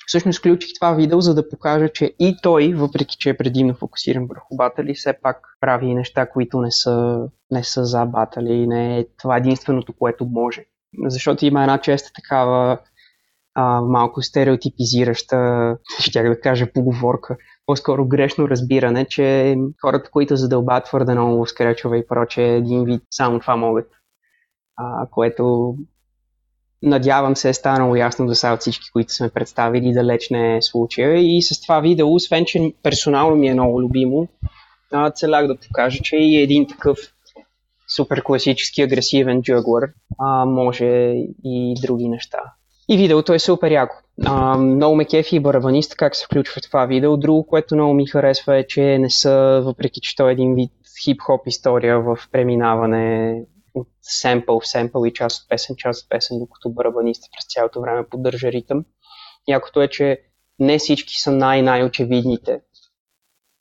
всъщност 0.07 0.39
включих 0.39 0.71
това 0.75 0.93
видео, 0.93 1.21
за 1.21 1.35
да 1.35 1.49
покажа, 1.49 1.89
че 1.89 2.15
и 2.19 2.37
той, 2.43 2.73
въпреки 2.73 3.17
че 3.19 3.31
е 3.31 3.37
предимно 3.37 3.75
фокусиран 3.75 4.27
върху 4.27 4.57
батали, 4.57 4.95
все 4.95 5.13
пак 5.23 5.57
прави 5.61 5.95
неща, 5.95 6.31
които 6.31 6.61
не 6.61 6.71
са, 6.71 7.29
не 7.51 7.65
са 7.65 7.85
за 7.85 8.05
батали 8.05 8.53
и 8.53 8.67
не 8.67 8.99
е 8.99 9.07
това 9.19 9.37
единственото, 9.37 9.93
което 9.93 10.27
може. 10.27 10.65
Защото 11.07 11.45
има 11.47 11.63
една 11.63 11.79
честа 11.79 12.11
такава 12.15 12.79
а, 13.55 13.81
малко 13.81 14.23
стереотипизираща, 14.23 15.77
ще 16.01 16.23
да 16.23 16.41
кажа 16.41 16.73
поговорка, 16.75 17.37
по-скоро 17.67 18.07
грешно 18.07 18.49
разбиране, 18.49 19.05
че 19.05 19.57
хората, 19.81 20.11
които 20.11 20.37
задълбават 20.37 20.85
твърде 20.85 21.13
много 21.13 21.47
скречове 21.47 21.99
и 21.99 22.07
проче, 22.07 22.43
един 22.43 22.85
вид 22.85 23.03
само 23.11 23.41
това 23.41 23.57
могат. 23.57 23.91
А, 24.77 25.07
което 25.11 25.75
Надявам 26.83 27.37
се 27.37 27.49
е 27.49 27.55
станало 27.55 27.97
ясно 27.97 28.27
до 28.27 28.35
сега 28.35 28.53
от 28.53 28.61
всички, 28.61 28.91
които 28.93 29.13
сме 29.13 29.29
представили, 29.29 29.93
далеч 29.93 30.31
не 30.31 30.57
е 30.57 30.63
случая. 30.63 31.37
И 31.37 31.43
с 31.43 31.63
това 31.63 31.81
видео, 31.81 32.15
освен 32.15 32.45
че 32.45 32.73
персонално 32.83 33.37
ми 33.37 33.49
е 33.49 33.53
много 33.53 33.83
любимо, 33.83 34.29
целях 35.15 35.47
да 35.47 35.57
покажа, 35.57 35.99
че 36.03 36.17
и 36.17 36.37
един 36.37 36.67
такъв 36.67 36.99
супер 37.97 38.23
класически 38.23 38.83
агресивен 38.83 39.43
джуглър 39.43 39.89
а, 40.19 40.45
може 40.45 40.85
и 41.45 41.75
други 41.83 42.09
неща. 42.09 42.39
И 42.89 42.97
видеото 42.97 43.33
е 43.33 43.39
супер 43.39 43.71
яко. 43.71 43.97
А, 44.25 44.59
много 44.59 44.97
ме 44.97 45.05
кефи 45.05 45.37
и 45.37 45.41
барабанист 45.41 45.97
как 45.97 46.17
се 46.17 46.25
включва 46.25 46.61
това 46.61 46.87
видео. 46.87 47.17
Друго, 47.17 47.47
което 47.47 47.75
много 47.75 47.95
ми 47.95 48.07
харесва 48.07 48.57
е, 48.57 48.67
че 48.67 48.99
не 48.99 49.11
са, 49.11 49.63
въпреки 49.65 50.01
че 50.01 50.17
той 50.17 50.31
е 50.31 50.33
един 50.33 50.55
вид 50.55 50.73
хип-хоп 51.05 51.47
история 51.47 52.01
в 52.01 52.19
преминаване 52.33 53.41
от 53.77 53.89
семпъл 54.03 54.61
в 54.61 54.69
семпъл 54.69 55.05
и 55.05 55.13
част 55.13 55.43
от 55.43 55.49
песен, 55.49 55.77
част 55.79 56.05
от 56.05 56.11
песен, 56.11 56.39
докато 56.39 56.71
барабаниста 56.71 57.29
през 57.37 57.47
цялото 57.55 57.81
време 57.81 58.09
поддържа 58.09 58.53
ритъм. 58.53 58.85
Якото 59.49 59.83
е, 59.83 59.89
че 59.89 60.21
не 60.59 60.79
всички 60.79 61.15
са 61.15 61.33
най-най-очевидните. 61.33 62.61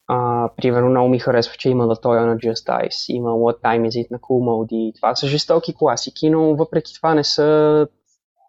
А, 0.07 0.49
примерно 0.57 0.89
много 0.89 1.09
ми 1.09 1.19
харесва, 1.19 1.55
че 1.57 1.69
има 1.69 1.85
Latoya 1.85 2.25
на 2.25 2.37
Just 2.37 2.87
Ice, 2.87 3.13
има 3.13 3.29
What 3.29 3.61
Time 3.61 3.87
Is 3.87 4.05
It 4.05 4.11
на 4.11 4.19
Cool 4.19 4.43
Mode 4.43 4.95
това 4.95 5.15
са 5.15 5.27
жестоки 5.27 5.75
класики, 5.75 6.29
но 6.29 6.55
въпреки 6.55 6.93
това 6.95 7.13
не 7.13 7.23
са 7.23 7.87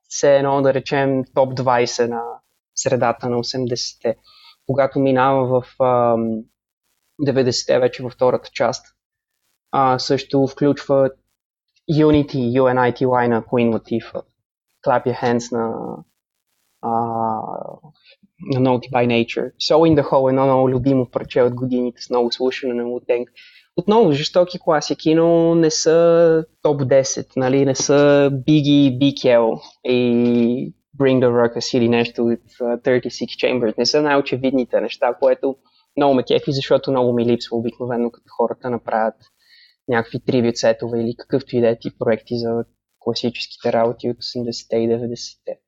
все 0.09 0.37
едно 0.37 0.63
да 0.63 0.75
речем 0.75 1.25
топ 1.35 1.53
20 1.53 2.09
на 2.09 2.23
средата 2.75 3.29
на 3.29 3.37
80-те. 3.37 4.17
Когато 4.67 4.99
минава 4.99 5.61
в 5.61 5.83
а, 5.83 6.17
90-те 7.23 7.79
вече 7.79 8.03
във 8.03 8.13
втората 8.13 8.51
част, 8.53 8.87
а, 9.73 9.99
също 9.99 10.47
включва 10.47 11.11
Unity, 11.89 12.53
UNITY 12.53 13.29
на 13.29 13.43
Queen 13.43 13.71
Latifah, 13.73 14.23
Clap 14.83 15.07
Your 15.07 15.15
Hands 15.15 15.53
на, 15.53 16.05
на 16.83 18.61
Naughty 18.61 18.91
by 18.91 19.07
Nature. 19.07 19.53
So 19.59 19.85
in 19.85 19.95
the 19.95 20.03
Hole, 20.03 20.29
едно 20.29 20.47
много 20.47 20.69
любимо 20.69 21.11
парче 21.11 21.43
от 21.43 21.55
годините 21.55 22.03
с 22.03 22.11
много 22.11 22.33
слушане 22.33 22.75
на 22.75 22.83
Wu-Tang. 22.83 23.27
Отново 23.77 24.13
жестоки 24.13 24.59
класики, 24.61 25.15
но 25.15 25.55
не 25.55 25.71
са 25.71 26.45
топ 26.63 26.81
10, 26.81 27.27
нали? 27.37 27.65
не 27.65 27.75
са 27.75 28.31
Biggie, 28.33 28.99
BKL 28.99 29.61
и 29.85 30.75
Bring 30.99 31.19
the 31.19 31.29
Ruckus 31.29 31.79
или 31.79 31.89
нещо 31.89 32.23
от 32.23 32.53
uh, 32.61 33.01
36 33.01 33.09
Chambers. 33.25 33.79
Не 33.79 33.87
са 33.87 34.03
най-очевидните 34.03 34.81
неща, 34.81 35.15
което 35.21 35.57
много 35.97 36.15
ме 36.15 36.23
кефи, 36.23 36.53
защото 36.53 36.91
много 36.91 37.13
ми 37.13 37.27
липсва 37.27 37.57
обикновено, 37.57 38.11
като 38.11 38.25
хората 38.37 38.71
направят 38.71 39.15
някакви 39.89 40.21
трибют 40.21 40.57
сетове 40.57 41.01
или 41.01 41.17
какъвто 41.17 41.57
и 41.57 41.61
да 41.61 41.69
е 41.69 41.79
тип 41.79 41.99
проекти 41.99 42.39
за 42.39 42.65
класическите 42.99 43.73
работи 43.73 44.11
от 44.11 44.17
80-те 44.17 44.77
и 44.77 44.89
90-те. 44.89 45.59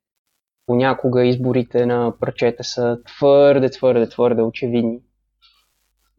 Понякога 0.65 1.25
изборите 1.25 1.85
на 1.85 2.13
парчета 2.19 2.63
са 2.63 2.99
твърде, 3.05 3.69
твърде, 3.69 4.09
твърде 4.09 4.41
очевидни, 4.41 4.99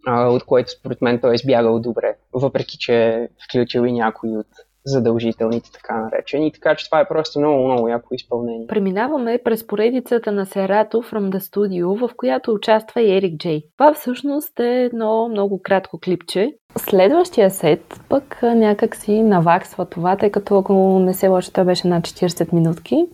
от 0.09 0.45
което 0.45 0.71
според 0.71 1.03
мен 1.03 1.21
той 1.21 1.33
е 1.33 1.35
избягал 1.35 1.81
добре, 1.81 2.17
въпреки 2.33 2.79
че 2.79 3.09
е 3.09 3.29
включил 3.45 3.87
и 3.87 3.93
някои 3.93 4.37
от 4.37 4.47
задължителните, 4.85 5.71
така 5.73 6.01
наречени. 6.01 6.53
Така 6.53 6.75
че 6.75 6.87
това 6.87 7.01
е 7.01 7.09
просто 7.09 7.39
много, 7.39 7.65
много 7.67 7.89
яко 7.89 8.15
изпълнение. 8.15 8.67
Преминаваме 8.67 9.41
през 9.45 9.67
поредицата 9.67 10.33
на 10.33 10.47
Серато 10.47 11.03
From 11.03 11.31
the 11.31 11.39
Studio, 11.39 12.09
в 12.09 12.11
която 12.17 12.53
участва 12.53 13.01
и 13.01 13.17
Ерик 13.17 13.39
Джей. 13.39 13.63
Това 13.79 13.95
всъщност 13.95 14.61
е 14.61 14.85
едно 14.85 15.29
много 15.29 15.63
кратко 15.63 15.99
клипче. 16.05 16.55
Следващия 16.77 17.51
сет 17.51 18.01
пък 18.09 18.43
някак 18.43 18.97
си 18.97 19.23
наваксва 19.23 19.87
това, 19.87 20.17
тъй 20.17 20.31
като 20.31 20.59
ако 20.59 20.99
не 20.99 21.15
се 21.15 21.29
лъжа, 21.29 21.53
той 21.53 21.65
беше 21.65 21.89
на 21.89 22.01
40 22.01 22.53
минутки. 22.53 23.07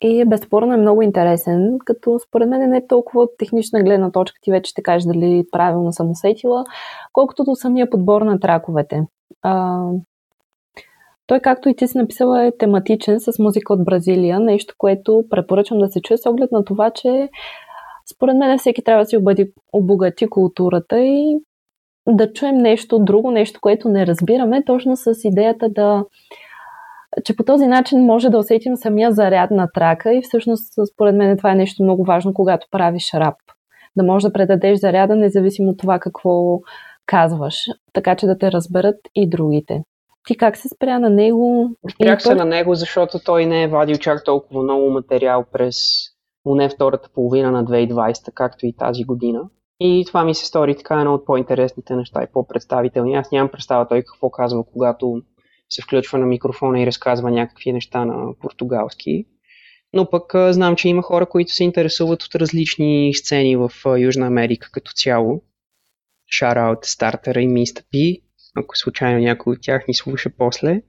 И 0.00 0.24
безспорно 0.24 0.74
е 0.74 0.76
много 0.76 1.02
интересен, 1.02 1.78
като 1.84 2.18
според 2.18 2.48
мен 2.48 2.70
не 2.70 2.76
е 2.76 2.86
толкова 2.86 3.26
технична 3.38 3.82
гледна 3.82 4.10
точка, 4.10 4.38
ти 4.42 4.50
вече 4.50 4.70
ще 4.70 4.82
кажеш 4.82 5.06
дали 5.06 5.44
правилно 5.52 5.92
съм 5.92 6.10
усетила, 6.10 6.64
колкото 7.12 7.44
до 7.44 7.54
самия 7.54 7.90
подбор 7.90 8.22
на 8.22 8.40
траковете. 8.40 9.02
А, 9.42 9.82
той, 11.28 11.40
както 11.40 11.68
и 11.68 11.76
ти 11.76 11.88
си 11.88 11.98
написала, 11.98 12.44
е 12.44 12.56
тематичен 12.58 13.20
с 13.20 13.38
музика 13.38 13.72
от 13.72 13.84
Бразилия, 13.84 14.40
нещо, 14.40 14.74
което 14.78 15.24
препоръчвам 15.30 15.78
да 15.78 15.88
се 15.88 16.00
чуе 16.00 16.16
с 16.16 16.30
оглед 16.30 16.52
на 16.52 16.64
това, 16.64 16.90
че 16.90 17.28
според 18.14 18.36
мен 18.36 18.58
всеки 18.58 18.84
трябва 18.84 19.04
да 19.04 19.08
си 19.08 19.16
обади, 19.16 19.52
обогати 19.72 20.26
културата 20.26 21.00
и 21.00 21.38
да 22.08 22.32
чуем 22.32 22.56
нещо 22.56 22.98
друго, 22.98 23.30
нещо, 23.30 23.60
което 23.60 23.88
не 23.88 24.06
разбираме, 24.06 24.64
точно 24.64 24.96
с 24.96 25.14
идеята 25.24 25.68
да 25.68 26.04
че 27.24 27.36
по 27.36 27.44
този 27.44 27.66
начин 27.66 28.04
може 28.04 28.30
да 28.30 28.38
усетим 28.38 28.76
самия 28.76 29.12
заряд 29.12 29.50
на 29.50 29.68
трака 29.74 30.14
и 30.14 30.22
всъщност 30.22 30.72
според 30.94 31.16
мен 31.16 31.36
това 31.36 31.52
е 31.52 31.54
нещо 31.54 31.82
много 31.82 32.04
важно, 32.04 32.34
когато 32.34 32.66
правиш 32.70 33.14
рап. 33.14 33.36
Да 33.96 34.04
можеш 34.04 34.26
да 34.26 34.32
предадеш 34.32 34.78
заряда, 34.78 35.16
независимо 35.16 35.70
от 35.70 35.78
това 35.78 35.98
какво 35.98 36.60
казваш, 37.06 37.64
така 37.92 38.14
че 38.14 38.26
да 38.26 38.38
те 38.38 38.52
разберат 38.52 38.96
и 39.14 39.28
другите. 39.28 39.82
Ти 40.28 40.36
как 40.36 40.56
се 40.56 40.68
спря 40.68 40.98
на 40.98 41.10
него? 41.10 41.70
Спрях 41.94 42.22
се 42.22 42.34
на 42.34 42.44
него, 42.44 42.74
защото 42.74 43.18
той 43.18 43.46
не 43.46 43.62
е 43.62 43.68
вадил 43.68 43.96
чак 43.96 44.24
толкова 44.24 44.62
много 44.62 44.90
материал 44.90 45.44
през 45.52 45.76
поне 46.42 46.68
втората 46.68 47.08
половина 47.14 47.50
на 47.50 47.64
2020, 47.64 48.32
както 48.34 48.66
и 48.66 48.76
тази 48.76 49.04
година. 49.04 49.40
И 49.80 50.04
това 50.06 50.24
ми 50.24 50.34
се 50.34 50.46
стори 50.46 50.76
така 50.76 50.98
едно 50.98 51.14
от 51.14 51.26
по-интересните 51.26 51.96
неща 51.96 52.22
и 52.22 52.32
по-представителни. 52.32 53.14
Аз 53.14 53.32
нямам 53.32 53.50
представа 53.50 53.88
той 53.88 54.02
какво 54.02 54.30
казва, 54.30 54.64
когато 54.72 55.22
се 55.68 55.82
включва 55.82 56.18
на 56.18 56.26
микрофона 56.26 56.82
и 56.82 56.86
разказва 56.86 57.30
някакви 57.30 57.72
неща 57.72 58.04
на 58.04 58.34
португалски. 58.40 59.24
Но 59.92 60.10
пък 60.10 60.32
знам, 60.50 60.76
че 60.76 60.88
има 60.88 61.02
хора, 61.02 61.26
които 61.26 61.52
се 61.52 61.64
интересуват 61.64 62.22
от 62.22 62.34
различни 62.34 63.14
сцени 63.14 63.56
в 63.56 63.70
Южна 63.98 64.26
Америка 64.26 64.68
като 64.72 64.92
цяло. 64.92 65.42
Шараут 66.30 66.84
стартера 66.84 67.40
и 67.40 67.48
Миста 67.48 67.82
Пи 67.90 68.27
ако 68.58 68.76
случайно 68.76 69.20
някой 69.20 69.52
от 69.52 69.58
тях 69.62 69.88
ни 69.88 69.94
слуша 69.94 70.30
после. 70.38 70.82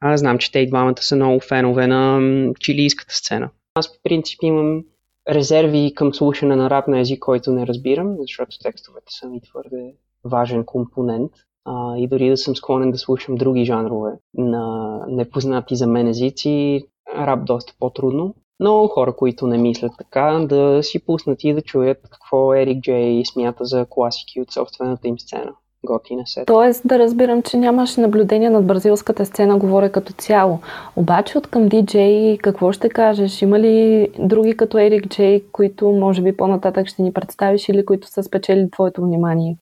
Аз 0.00 0.20
знам, 0.20 0.38
че 0.38 0.52
те 0.52 0.58
и 0.58 0.68
двамата 0.68 1.02
са 1.02 1.16
много 1.16 1.40
фенове 1.40 1.86
на 1.86 2.20
чилийската 2.60 3.14
сцена. 3.14 3.50
Аз 3.74 3.92
по 3.92 3.98
принцип 4.02 4.38
имам 4.42 4.84
резерви 5.30 5.92
към 5.94 6.14
слушане 6.14 6.56
на 6.56 6.70
рап 6.70 6.88
на 6.88 7.00
език, 7.00 7.18
който 7.18 7.52
не 7.52 7.66
разбирам, 7.66 8.16
защото 8.20 8.58
текстовете 8.62 9.06
са 9.08 9.28
ми 9.28 9.40
твърде 9.40 9.94
важен 10.24 10.64
компонент. 10.64 11.32
А, 11.64 11.96
и 11.96 12.08
дори 12.08 12.28
да 12.28 12.36
съм 12.36 12.56
склонен 12.56 12.90
да 12.90 12.98
слушам 12.98 13.34
други 13.34 13.64
жанрове 13.64 14.10
на 14.34 14.98
непознати 15.08 15.76
за 15.76 15.86
мен 15.86 16.08
езици, 16.08 16.82
рап 17.16 17.44
доста 17.44 17.74
по-трудно. 17.78 18.34
Но 18.60 18.88
хора, 18.88 19.16
които 19.16 19.46
не 19.46 19.58
мислят 19.58 19.92
така, 19.98 20.46
да 20.48 20.82
си 20.82 21.04
пуснат 21.04 21.44
и 21.44 21.54
да 21.54 21.62
чуят 21.62 21.98
какво 22.10 22.54
Ерик 22.54 22.82
Джей 22.82 23.24
смята 23.24 23.64
за 23.64 23.86
класики 23.90 24.40
от 24.40 24.52
собствената 24.52 25.08
им 25.08 25.18
сцена 25.18 25.52
готина 25.86 26.26
сет. 26.26 26.46
Тоест 26.46 26.82
да 26.84 26.98
разбирам, 26.98 27.42
че 27.42 27.56
нямаш 27.56 27.96
наблюдение 27.96 28.50
над 28.50 28.66
бразилската 28.66 29.26
сцена, 29.26 29.58
говоря 29.58 29.92
като 29.92 30.12
цяло. 30.12 30.58
Обаче 30.96 31.38
от 31.38 31.46
към 31.46 31.68
диджей 31.68 32.38
какво 32.38 32.72
ще 32.72 32.88
кажеш? 32.88 33.42
Има 33.42 33.60
ли 33.60 34.08
други 34.18 34.56
като 34.56 34.78
Ерик 34.78 35.08
Джей, 35.08 35.44
които 35.52 35.88
може 35.88 36.22
би 36.22 36.36
по-нататък 36.36 36.86
ще 36.88 37.02
ни 37.02 37.12
представиш 37.12 37.68
или 37.68 37.84
които 37.84 38.08
са 38.08 38.22
спечели 38.22 38.70
твоето 38.70 39.02
внимание? 39.02 39.56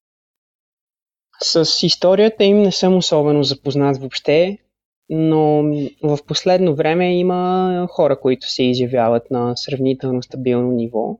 С 1.43 1.83
историята 1.83 2.45
им 2.45 2.59
не 2.59 2.73
съм 2.73 2.97
особено 2.97 3.43
запознат 3.43 3.97
въобще, 3.97 4.59
но 5.09 5.63
в 6.03 6.19
последно 6.27 6.75
време 6.75 7.19
има 7.19 7.87
хора, 7.91 8.21
които 8.21 8.51
се 8.51 8.63
изявяват 8.63 9.31
на 9.31 9.57
сравнително 9.57 10.23
стабилно 10.23 10.73
ниво 10.73 11.19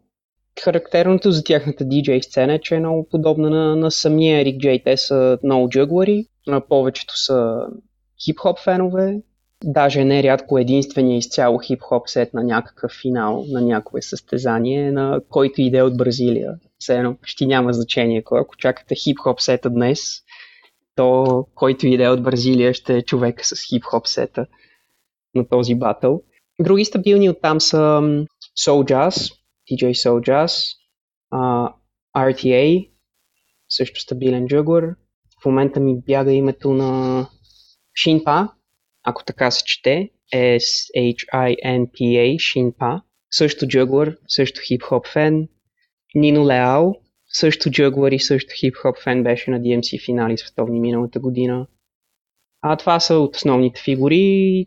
характерното 0.63 1.33
за 1.33 1.45
тяхната 1.45 1.85
DJ 1.85 2.21
сцена 2.21 2.55
е, 2.55 2.61
че 2.61 2.75
е 2.75 2.81
много 2.81 3.09
подобна 3.09 3.51
на, 3.51 3.77
на 3.77 3.91
самия 3.91 4.45
Рик 4.45 4.61
Джей. 4.61 4.83
Те 4.85 4.97
са 4.97 5.39
много 5.45 5.69
джъглари, 5.69 6.27
на 6.47 6.61
повечето 6.61 7.19
са 7.19 7.67
хип-хоп 8.25 8.59
фенове, 8.59 9.23
даже 9.65 10.05
не 10.05 10.23
рядко 10.23 10.59
единствения 10.59 11.19
изцяло 11.19 11.59
хип-хоп 11.59 12.07
сет 12.07 12.35
на 12.35 12.45
някакъв 12.45 12.93
финал 13.03 13.45
на 13.49 13.61
някое 13.61 14.03
състезание, 14.03 14.93
на 14.93 15.21
който 15.29 15.61
иде 15.61 15.83
от 15.83 15.97
Бразилия. 15.97 16.55
Все 16.79 16.97
едно 16.97 17.17
почти 17.17 17.47
няма 17.47 17.73
значение. 17.73 18.23
Ако 18.33 18.57
чакате 18.57 18.95
хип-хоп 18.95 19.41
сета 19.41 19.71
днес, 19.71 20.01
то 20.97 21.47
който 21.55 21.87
иде 21.87 22.09
от 22.09 22.23
Бразилия 22.23 22.75
ще 22.75 22.97
е 22.97 23.03
човека 23.03 23.45
с 23.45 23.55
хип-хоп 23.63 24.07
сета 24.07 24.47
на 25.35 25.49
този 25.49 25.75
батъл. 25.75 26.23
Други 26.61 26.85
стабилни 26.85 27.31
оттам 27.31 27.61
са 27.61 27.77
Soul 28.67 28.93
Jazz, 28.93 29.33
DJ 29.71 29.85
Soul 29.85 30.21
Jazz, 30.21 30.77
uh, 31.33 31.73
RTA, 32.17 32.91
също 33.69 34.01
стабилен 34.01 34.47
джъглър. 34.47 34.95
В 35.43 35.47
момента 35.47 35.81
ми 35.81 36.01
бяга 36.01 36.33
името 36.33 36.75
на 36.75 37.27
Shinpa, 37.99 38.49
ако 39.03 39.25
така 39.25 39.51
се 39.51 39.65
чете, 39.65 40.11
S-H-I-N-P-A, 40.35 42.37
Shinpa, 42.37 43.01
също 43.31 43.67
джъглър, 43.67 44.17
също 44.29 44.61
хип-хоп 44.61 45.09
фен. 45.09 45.49
Нино 46.15 46.47
Леал, 46.47 46.95
също 47.29 47.71
джъглър 47.71 48.13
и 48.13 48.21
също 48.21 48.55
хип-хоп 48.61 49.03
фен 49.03 49.23
беше 49.23 49.51
на 49.51 49.61
DMC 49.61 50.05
финали 50.05 50.39
световни 50.39 50.81
миналата 50.81 51.21
година. 51.21 51.67
А 52.63 52.77
това 52.77 53.01
са 53.01 53.15
от 53.15 53.37
основните 53.37 53.83
фигури, 53.83 54.67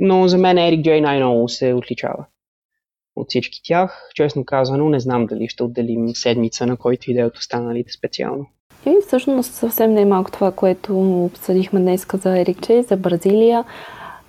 но 0.00 0.28
за 0.28 0.38
мен 0.38 0.58
Ерик 0.58 0.84
Джей 0.84 1.00
най-много 1.00 1.48
се 1.48 1.74
отличава 1.74 2.26
от 3.20 3.28
всички 3.28 3.60
тях. 3.64 4.10
Честно 4.14 4.44
казано, 4.44 4.88
не 4.88 5.00
знам 5.00 5.26
дали 5.26 5.48
ще 5.48 5.62
отделим 5.62 6.08
седмица 6.08 6.66
на 6.66 6.76
който 6.76 7.10
иде 7.10 7.24
от 7.24 7.36
останалите 7.36 7.92
специално. 7.92 8.46
И 8.86 8.96
всъщност 9.06 9.54
съвсем 9.54 9.92
не 9.92 10.00
е 10.00 10.04
малко 10.04 10.30
това, 10.30 10.52
което 10.52 11.24
обсъдихме 11.24 11.80
днес 11.80 12.06
за 12.14 12.38
Ерик 12.38 12.62
Чей, 12.62 12.82
за 12.82 12.96
Бразилия. 12.96 13.64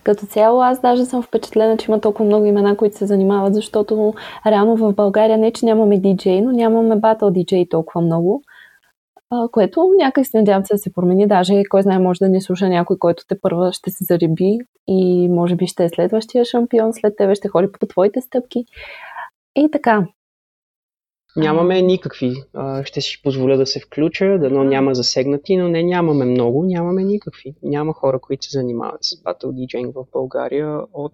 Като 0.03 0.25
цяло 0.25 0.61
аз 0.61 0.81
даже 0.81 1.05
съм 1.05 1.23
впечатлена, 1.23 1.77
че 1.77 1.85
има 1.91 2.01
толкова 2.01 2.25
много 2.25 2.45
имена, 2.45 2.77
които 2.77 2.97
се 2.97 3.05
занимават, 3.05 3.55
защото 3.55 4.13
реално 4.45 4.75
в 4.75 4.93
България 4.93 5.37
не, 5.37 5.51
че 5.51 5.65
нямаме 5.65 5.99
диджей, 5.99 6.41
но 6.41 6.51
нямаме 6.51 6.95
батъл 6.95 7.31
диджей 7.31 7.69
толкова 7.69 8.01
много 8.01 8.43
което 9.51 9.89
някак 9.97 10.25
се 10.25 10.37
надявам 10.37 10.65
се 10.65 10.73
да 10.73 10.77
се 10.77 10.93
промени. 10.93 11.27
Даже 11.27 11.63
кой 11.69 11.81
знае, 11.81 11.99
може 11.99 12.19
да 12.19 12.29
не 12.29 12.41
слуша 12.41 12.69
някой, 12.69 12.97
който 12.97 13.23
те 13.27 13.41
първа 13.41 13.73
ще 13.73 13.91
се 13.91 14.03
зариби 14.03 14.57
и 14.91 15.27
може 15.29 15.55
би 15.55 15.67
ще 15.67 15.85
е 15.85 15.89
следващия 15.89 16.45
шампион, 16.45 16.93
след 16.93 17.17
тебе 17.17 17.35
ще 17.35 17.47
ходи 17.47 17.71
по 17.71 17.85
твоите 17.85 18.21
стъпки. 18.21 18.65
И 19.55 19.71
така. 19.71 20.07
Нямаме 21.37 21.81
никакви. 21.81 22.33
Ще 22.83 23.01
си 23.01 23.21
позволя 23.23 23.57
да 23.57 23.65
се 23.65 23.79
включа, 23.79 24.37
дано 24.39 24.63
няма 24.63 24.95
засегнати, 24.95 25.57
но 25.57 25.67
не 25.67 25.83
нямаме 25.83 26.25
много, 26.25 26.63
нямаме 26.63 27.03
никакви. 27.03 27.55
Няма 27.63 27.93
хора, 27.93 28.19
които 28.19 28.45
се 28.45 28.59
занимават 28.59 28.99
с 29.01 29.21
батл 29.23 29.49
диджейнг 29.49 29.95
в 29.95 30.03
България 30.11 30.79
от 30.93 31.13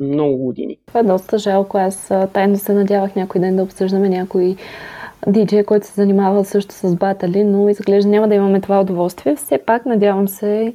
много 0.00 0.36
години. 0.36 0.78
Това 0.86 1.00
е 1.00 1.04
доста 1.04 1.38
жалко. 1.38 1.78
Аз 1.78 2.12
тайно 2.32 2.56
се 2.56 2.72
надявах 2.72 3.16
някой 3.16 3.40
ден 3.40 3.56
да 3.56 3.62
обсъждаме 3.62 4.08
някои 4.08 4.56
диджей, 5.26 5.64
който 5.64 5.86
се 5.86 5.92
занимава 5.92 6.44
също 6.44 6.74
с 6.74 6.96
батали, 6.96 7.44
но 7.44 7.68
изглежда 7.68 8.10
няма 8.10 8.28
да 8.28 8.34
имаме 8.34 8.60
това 8.60 8.80
удоволствие. 8.80 9.36
Все 9.36 9.58
пак 9.58 9.86
надявам 9.86 10.28
се, 10.28 10.74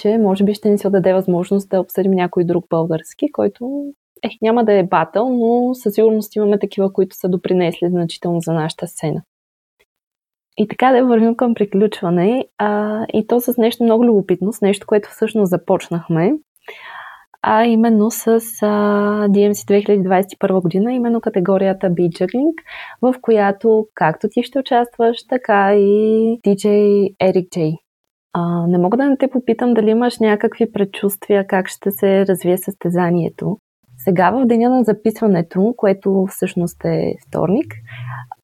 че 0.00 0.18
може 0.18 0.44
би 0.44 0.54
ще 0.54 0.70
ни 0.70 0.78
се 0.78 0.88
отдаде 0.88 1.12
възможност 1.12 1.68
да 1.68 1.80
обсъдим 1.80 2.12
някой 2.12 2.44
друг 2.44 2.66
български, 2.70 3.32
който 3.32 3.84
е, 4.24 4.28
няма 4.42 4.64
да 4.64 4.72
е 4.72 4.82
батъл, 4.82 5.30
но 5.30 5.74
със 5.74 5.94
сигурност 5.94 6.36
имаме 6.36 6.58
такива, 6.58 6.92
които 6.92 7.16
са 7.16 7.28
допринесли 7.28 7.88
значително 7.88 8.40
за 8.40 8.52
нашата 8.52 8.86
сцена. 8.86 9.22
И 10.56 10.68
така 10.68 10.92
да 10.92 11.04
вървим 11.04 11.36
към 11.36 11.54
приключване. 11.54 12.44
А, 12.58 13.00
и 13.12 13.26
то 13.26 13.40
с 13.40 13.56
нещо 13.56 13.84
много 13.84 14.04
любопитно, 14.04 14.52
с 14.52 14.60
нещо, 14.60 14.86
което 14.86 15.08
всъщност 15.08 15.50
започнахме 15.50 16.32
а 17.46 17.64
именно 17.64 18.10
с 18.10 18.26
а, 18.26 18.38
DMC 19.28 19.86
2021 19.86 20.62
година, 20.62 20.92
именно 20.92 21.20
категорията 21.20 21.90
Beat 21.90 22.08
Juggling, 22.08 22.54
в 23.02 23.14
която 23.20 23.86
както 23.94 24.28
ти 24.30 24.42
ще 24.42 24.58
участваш, 24.58 25.16
така 25.28 25.74
и 25.74 26.40
DJ 26.46 26.66
Eric 27.22 27.48
J. 27.48 27.83
А, 28.36 28.66
не 28.66 28.78
мога 28.78 28.96
да 28.96 29.04
не 29.04 29.16
те 29.16 29.30
попитам 29.30 29.74
дали 29.74 29.90
имаш 29.90 30.18
някакви 30.18 30.72
предчувствия 30.72 31.46
как 31.46 31.68
ще 31.68 31.90
се 31.90 32.26
развие 32.26 32.58
състезанието. 32.58 33.58
Сега 33.98 34.30
в 34.30 34.46
деня 34.46 34.70
на 34.70 34.84
записването, 34.84 35.74
което 35.76 36.26
всъщност 36.30 36.84
е 36.84 37.14
вторник, 37.28 37.74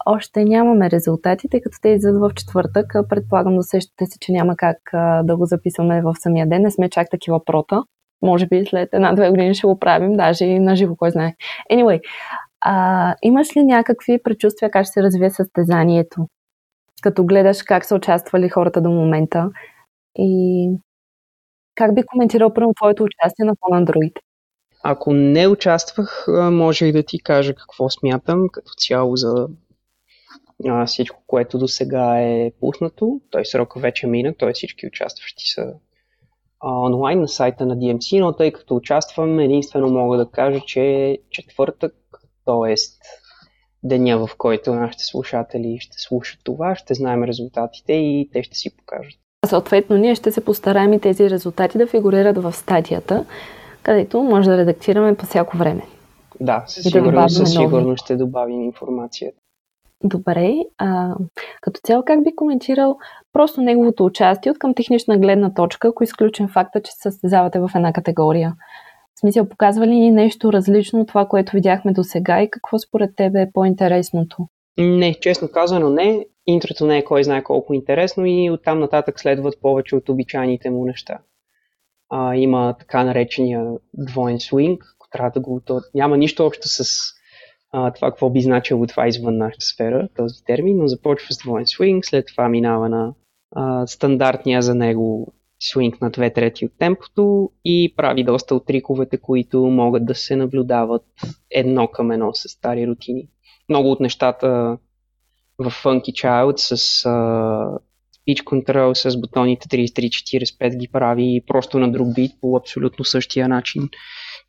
още 0.06 0.44
нямаме 0.44 0.90
резултати, 0.90 1.48
тъй 1.48 1.60
като 1.60 1.78
те 1.82 1.88
излизат 1.88 2.20
в 2.20 2.30
четвъртък. 2.34 2.86
Предполагам 3.08 3.56
да 3.56 3.62
сещате 3.62 4.06
се, 4.06 4.18
че 4.20 4.32
няма 4.32 4.56
как 4.56 4.78
да 5.24 5.36
го 5.36 5.46
записваме 5.46 6.02
в 6.02 6.14
самия 6.18 6.48
ден. 6.48 6.62
Не 6.62 6.70
сме 6.70 6.90
чак 6.90 7.10
такива 7.10 7.44
прота. 7.44 7.82
Може 8.22 8.46
би 8.46 8.66
след 8.66 8.88
една-две 8.92 9.30
години 9.30 9.54
ще 9.54 9.66
го 9.66 9.78
правим, 9.78 10.16
даже 10.16 10.44
и 10.44 10.58
на 10.58 10.76
живо, 10.76 10.96
кой 10.96 11.10
знае. 11.10 11.34
Anyway, 11.72 12.00
а, 12.60 13.14
имаш 13.22 13.56
ли 13.56 13.64
някакви 13.64 14.22
предчувствия 14.22 14.70
как 14.70 14.84
ще 14.84 14.92
се 14.92 15.02
развие 15.02 15.30
състезанието? 15.30 16.26
Като 17.02 17.24
гледаш 17.24 17.62
как 17.62 17.84
са 17.84 17.94
участвали 17.94 18.48
хората 18.48 18.80
до 18.80 18.90
момента 18.90 19.50
и 20.18 20.70
как 21.74 21.94
би 21.94 22.02
коментирал 22.02 22.54
първо 22.54 22.74
твоето 22.74 23.04
участие 23.04 23.44
на 23.44 23.54
фон 23.54 23.84
Android? 23.84 24.12
Ако 24.84 25.12
не 25.12 25.48
участвах, 25.48 26.26
може 26.52 26.86
и 26.86 26.92
да 26.92 27.02
ти 27.02 27.22
кажа 27.22 27.54
какво 27.54 27.90
смятам 27.90 28.48
като 28.52 28.72
цяло 28.78 29.16
за 29.16 29.48
всичко, 30.86 31.22
което 31.26 31.58
до 31.58 31.68
сега 31.68 32.20
е 32.20 32.52
пуснато. 32.60 33.20
Той 33.30 33.44
срока 33.44 33.80
вече 33.80 34.06
мина, 34.06 34.34
т.е. 34.38 34.52
всички 34.52 34.86
участващи 34.86 35.44
са 35.46 35.74
онлайн 36.64 37.20
на 37.20 37.28
сайта 37.28 37.66
на 37.66 37.76
DMC, 37.76 38.20
но 38.20 38.36
тъй 38.36 38.52
като 38.52 38.76
участвам, 38.76 39.40
единствено 39.40 39.90
мога 39.90 40.16
да 40.18 40.30
кажа, 40.30 40.60
че 40.66 41.18
четвъртък, 41.30 41.94
т.е. 42.46 42.74
деня, 43.82 44.26
в 44.26 44.36
който 44.36 44.74
нашите 44.74 45.04
слушатели 45.04 45.78
ще 45.80 45.98
слушат 45.98 46.40
това, 46.44 46.74
ще 46.76 46.94
знаем 46.94 47.24
резултатите 47.24 47.92
и 47.92 48.28
те 48.32 48.42
ще 48.42 48.56
си 48.56 48.76
покажат. 48.76 49.20
Съответно, 49.50 49.96
ние 49.96 50.14
ще 50.14 50.32
се 50.32 50.44
постараем 50.44 50.92
и 50.92 51.00
тези 51.00 51.30
резултати 51.30 51.78
да 51.78 51.86
фигурират 51.86 52.38
в 52.38 52.52
статията, 52.52 53.24
където 53.82 54.22
може 54.22 54.50
да 54.50 54.56
редактираме 54.56 55.14
по 55.14 55.26
всяко 55.26 55.56
време. 55.56 55.82
Да, 56.40 56.64
със 56.66 56.84
сигурност, 56.84 57.36
със 57.36 57.50
сигурност 57.50 58.04
ще 58.04 58.16
добавим 58.16 58.62
информацията. 58.62 59.38
Добре. 60.04 60.54
А, 60.78 61.14
като 61.60 61.80
цяло, 61.84 62.02
как 62.06 62.24
би 62.24 62.36
коментирал 62.36 62.98
просто 63.32 63.60
неговото 63.60 64.04
участие 64.04 64.52
от 64.52 64.58
към 64.58 64.74
технична 64.74 65.18
гледна 65.18 65.54
точка, 65.54 65.88
ако 65.88 66.04
изключим 66.04 66.48
факта, 66.48 66.82
че 66.82 66.92
се 66.92 67.10
състезавате 67.10 67.60
в 67.60 67.70
една 67.74 67.92
категория? 67.92 68.54
В 69.14 69.20
смисъл, 69.20 69.48
показва 69.48 69.86
ли 69.86 69.94
ни 69.94 70.10
нещо 70.10 70.52
различно 70.52 71.00
от 71.00 71.08
това, 71.08 71.26
което 71.26 71.52
видяхме 71.52 71.92
до 71.92 72.04
сега 72.04 72.42
и 72.42 72.50
какво 72.50 72.78
според 72.78 73.16
теб 73.16 73.34
е 73.34 73.50
по-интересното? 73.54 74.46
Не, 74.78 75.14
честно 75.14 75.48
казано 75.48 75.90
не. 75.90 76.26
Интрото 76.46 76.86
не 76.86 76.98
е 76.98 77.04
кой 77.04 77.24
знае 77.24 77.42
колко 77.42 77.74
интересно 77.74 78.26
и 78.26 78.50
оттам 78.50 78.80
нататък 78.80 79.20
следват 79.20 79.60
повече 79.60 79.96
от 79.96 80.08
обичайните 80.08 80.70
му 80.70 80.84
неща. 80.84 81.18
А, 82.08 82.34
има 82.34 82.76
така 82.78 83.04
наречения 83.04 83.66
двоен 83.94 84.40
свинг, 84.40 84.84
трябва 85.10 85.30
да 85.30 85.40
го... 85.40 85.60
То 85.60 85.80
няма 85.94 86.16
нищо 86.16 86.46
общо 86.46 86.68
с 86.68 86.84
а, 87.72 87.90
това 87.90 88.10
какво 88.10 88.30
би 88.30 88.40
значило 88.40 88.86
това 88.86 89.08
извън 89.08 89.36
нашата 89.36 89.64
сфера, 89.64 90.08
този 90.16 90.44
термин, 90.44 90.76
но 90.78 90.86
започва 90.86 91.34
с 91.34 91.38
двоен 91.38 91.66
свинг, 91.66 92.06
след 92.06 92.26
това 92.26 92.48
минава 92.48 92.88
на 92.88 93.14
а, 93.50 93.86
стандартния 93.86 94.62
за 94.62 94.74
него 94.74 95.32
свинг 95.60 96.00
на 96.00 96.10
две 96.10 96.32
трети 96.32 96.66
от 96.66 96.72
темпото 96.78 97.50
и 97.64 97.94
прави 97.96 98.24
доста 98.24 98.54
от 98.54 98.66
триковете, 98.66 99.18
които 99.18 99.60
могат 99.60 100.06
да 100.06 100.14
се 100.14 100.36
наблюдават 100.36 101.02
едно 101.50 101.88
към 101.88 102.10
едно 102.10 102.34
с 102.34 102.48
стари 102.48 102.86
рутини. 102.86 103.28
Много 103.68 103.90
от 103.90 104.00
нещата 104.00 104.78
в 105.60 105.70
Funky 105.70 106.12
Child 106.12 106.56
с 106.56 106.76
uh, 107.02 107.78
Speech 108.18 108.44
Control, 108.44 108.94
с 108.94 109.20
бутоните 109.20 109.68
33-45 109.68 110.76
ги 110.76 110.88
прави 110.88 111.42
просто 111.46 111.78
на 111.78 111.92
друг 111.92 112.14
бит 112.14 112.32
по 112.40 112.56
абсолютно 112.56 113.04
същия 113.04 113.48
начин. 113.48 113.88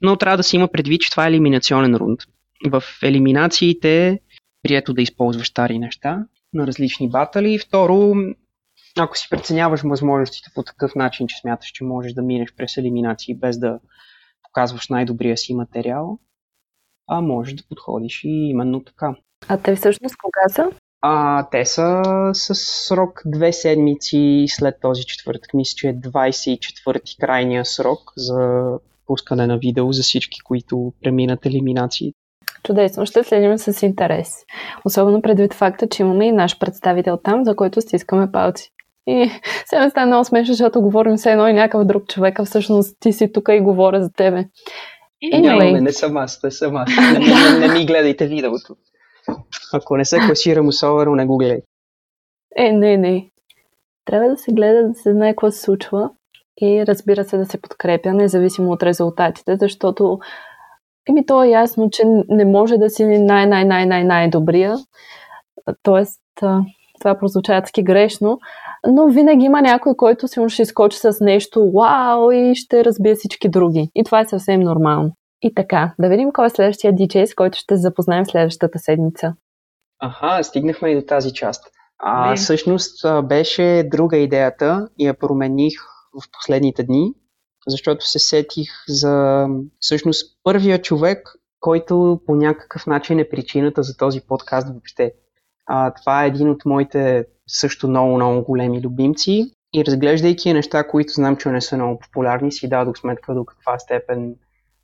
Но 0.01 0.15
трябва 0.15 0.37
да 0.37 0.43
се 0.43 0.55
има 0.55 0.67
предвид, 0.67 1.01
че 1.01 1.11
това 1.11 1.25
е 1.25 1.29
елиминационен 1.29 1.95
рунд 1.95 2.19
в 2.69 2.83
елиминациите 3.03 4.19
прието 4.63 4.93
да 4.93 5.01
използваш 5.01 5.47
стари 5.47 5.79
неща 5.79 6.25
на 6.53 6.67
различни 6.67 7.09
батали. 7.09 7.59
Второ, 7.59 8.13
ако 8.99 9.17
си 9.17 9.27
преценяваш 9.29 9.81
възможностите 9.81 10.49
по 10.55 10.63
такъв 10.63 10.95
начин, 10.95 11.27
че 11.27 11.39
смяташ, 11.41 11.69
че 11.69 11.83
можеш 11.83 12.13
да 12.13 12.21
минеш 12.21 12.53
през 12.53 12.77
елиминации 12.77 13.35
без 13.35 13.59
да 13.59 13.79
показваш 14.43 14.89
най-добрия 14.89 15.37
си 15.37 15.53
материал, 15.53 16.19
а 17.07 17.21
можеш 17.21 17.53
да 17.53 17.63
подходиш 17.69 18.23
и 18.23 18.49
именно 18.49 18.83
така. 18.83 19.15
А 19.47 19.57
те 19.57 19.75
всъщност 19.75 20.15
кога 20.17 20.49
са? 20.49 20.71
А, 21.01 21.45
те 21.51 21.65
са 21.65 22.01
с 22.33 22.55
срок 22.55 23.21
две 23.25 23.53
седмици 23.53 24.45
след 24.47 24.75
този 24.81 25.05
четвъртък. 25.05 25.53
Мисля, 25.53 25.75
че 25.75 25.87
е 25.89 25.95
24-ти 25.95 27.17
крайния 27.17 27.65
срок 27.65 27.99
за 28.17 28.63
пускане 29.07 29.47
на 29.47 29.57
видео 29.57 29.91
за 29.91 30.03
всички, 30.03 30.39
които 30.39 30.93
преминат 31.03 31.45
елиминации. 31.45 32.13
Чудесно, 32.63 33.05
ще 33.05 33.23
следим 33.23 33.57
с 33.57 33.85
интерес. 33.85 34.33
Особено 34.85 35.21
предвид 35.21 35.53
факта, 35.53 35.87
че 35.87 36.01
имаме 36.03 36.25
и 36.25 36.31
наш 36.31 36.59
представител 36.59 37.17
там, 37.23 37.45
за 37.45 37.55
който 37.55 37.81
стискаме 37.81 38.31
палци. 38.31 38.71
И 39.07 39.31
сега 39.65 39.89
става 39.89 40.07
много 40.07 40.25
смешно, 40.25 40.53
защото 40.53 40.81
говорим 40.81 41.17
все 41.17 41.31
едно 41.31 41.47
и 41.47 41.53
някакъв 41.53 41.85
друг 41.85 42.07
човек, 42.07 42.39
а 42.39 42.45
всъщност 42.45 42.97
ти 42.99 43.13
си 43.13 43.31
тук 43.31 43.49
и 43.51 43.59
говоря 43.59 44.03
за 44.03 44.11
тебе. 44.11 44.45
Anyway. 45.33 45.41
Нямаме, 45.41 45.81
не 45.81 45.91
съм 45.91 46.17
аз, 46.17 46.43
не 46.43 46.51
съм 46.51 46.75
аз. 46.75 46.89
Не, 46.97 47.19
не, 47.19 47.59
не, 47.59 47.67
не 47.67 47.73
ми 47.73 47.85
гледайте 47.85 48.27
видеото. 48.27 48.75
Ако 49.73 49.97
не 49.97 50.05
се 50.05 50.19
класирам 50.19 50.67
особено, 50.67 51.15
не 51.15 51.25
го 51.25 51.37
гледайте. 51.37 51.67
Е, 52.55 52.71
не, 52.71 52.97
не. 52.97 53.29
Трябва 54.05 54.29
да 54.29 54.37
се 54.37 54.51
гледа, 54.51 54.87
да 54.87 54.93
се 54.93 55.11
знае 55.11 55.31
какво 55.31 55.51
се 55.51 55.61
случва 55.61 56.09
и 56.61 56.85
разбира 56.87 57.23
се 57.23 57.37
да 57.37 57.45
се 57.45 57.61
подкрепя, 57.61 58.13
независимо 58.13 58.71
от 58.71 58.83
резултатите, 58.83 59.57
защото 59.57 60.19
Еми, 61.09 61.25
то 61.25 61.43
е 61.43 61.49
ясно, 61.49 61.89
че 61.89 62.03
не 62.29 62.45
може 62.45 62.77
да 62.77 62.89
си 62.89 63.05
най-най-най-най-най-добрия. 63.05 64.75
Тоест, 65.83 66.21
това 66.99 67.17
прозвучава 67.19 67.61
таки 67.61 67.83
грешно, 67.83 68.39
но 68.87 69.07
винаги 69.07 69.45
има 69.45 69.61
някой, 69.61 69.95
който 69.95 70.27
сигурно 70.27 70.49
ще 70.49 70.61
изкочи 70.61 70.97
с 70.97 71.17
нещо 71.21 71.71
вау 71.71 72.31
и 72.31 72.55
ще 72.55 72.85
разбие 72.85 73.15
всички 73.15 73.49
други. 73.49 73.89
И 73.95 74.03
това 74.03 74.19
е 74.19 74.25
съвсем 74.25 74.59
нормално. 74.59 75.11
И 75.41 75.53
така, 75.53 75.93
да 75.99 76.09
видим 76.09 76.31
кой 76.31 76.45
е 76.45 76.49
следващия 76.49 76.93
DJ, 76.93 77.25
с 77.25 77.35
който 77.35 77.57
ще 77.57 77.75
се 77.75 77.81
запознаем 77.81 78.25
следващата 78.25 78.79
седмица. 78.79 79.33
Аха, 80.01 80.43
стигнахме 80.43 80.89
и 80.89 80.95
до 80.95 81.01
тази 81.01 81.33
част. 81.33 81.67
А, 81.99 82.29
Не. 82.29 82.35
всъщност 82.35 83.05
беше 83.23 83.89
друга 83.91 84.17
идеята 84.17 84.87
и 84.99 85.07
я 85.07 85.13
промених 85.13 85.73
в 86.21 86.31
последните 86.31 86.83
дни 86.83 87.13
защото 87.67 88.07
се 88.07 88.19
сетих 88.19 88.69
за 88.87 89.47
всъщност 89.79 90.37
първия 90.43 90.81
човек, 90.81 91.35
който 91.59 92.21
по 92.25 92.35
някакъв 92.35 92.87
начин 92.87 93.19
е 93.19 93.29
причината 93.29 93.83
за 93.83 93.97
този 93.97 94.21
подкаст 94.21 94.67
въобще. 94.69 95.13
А, 95.65 95.93
това 95.93 96.23
е 96.23 96.27
един 96.27 96.49
от 96.49 96.65
моите 96.65 97.25
също 97.47 97.87
много, 97.87 98.15
много 98.15 98.43
големи 98.43 98.81
любимци 98.81 99.51
и 99.73 99.85
разглеждайки 99.85 100.53
неща, 100.53 100.87
които 100.87 101.13
знам, 101.13 101.37
че 101.37 101.49
не 101.49 101.61
са 101.61 101.75
много 101.75 101.99
популярни, 101.99 102.51
си 102.51 102.69
дадох 102.69 102.97
сметка 102.97 103.33
до 103.33 103.45
каква 103.45 103.79
степен 103.79 104.35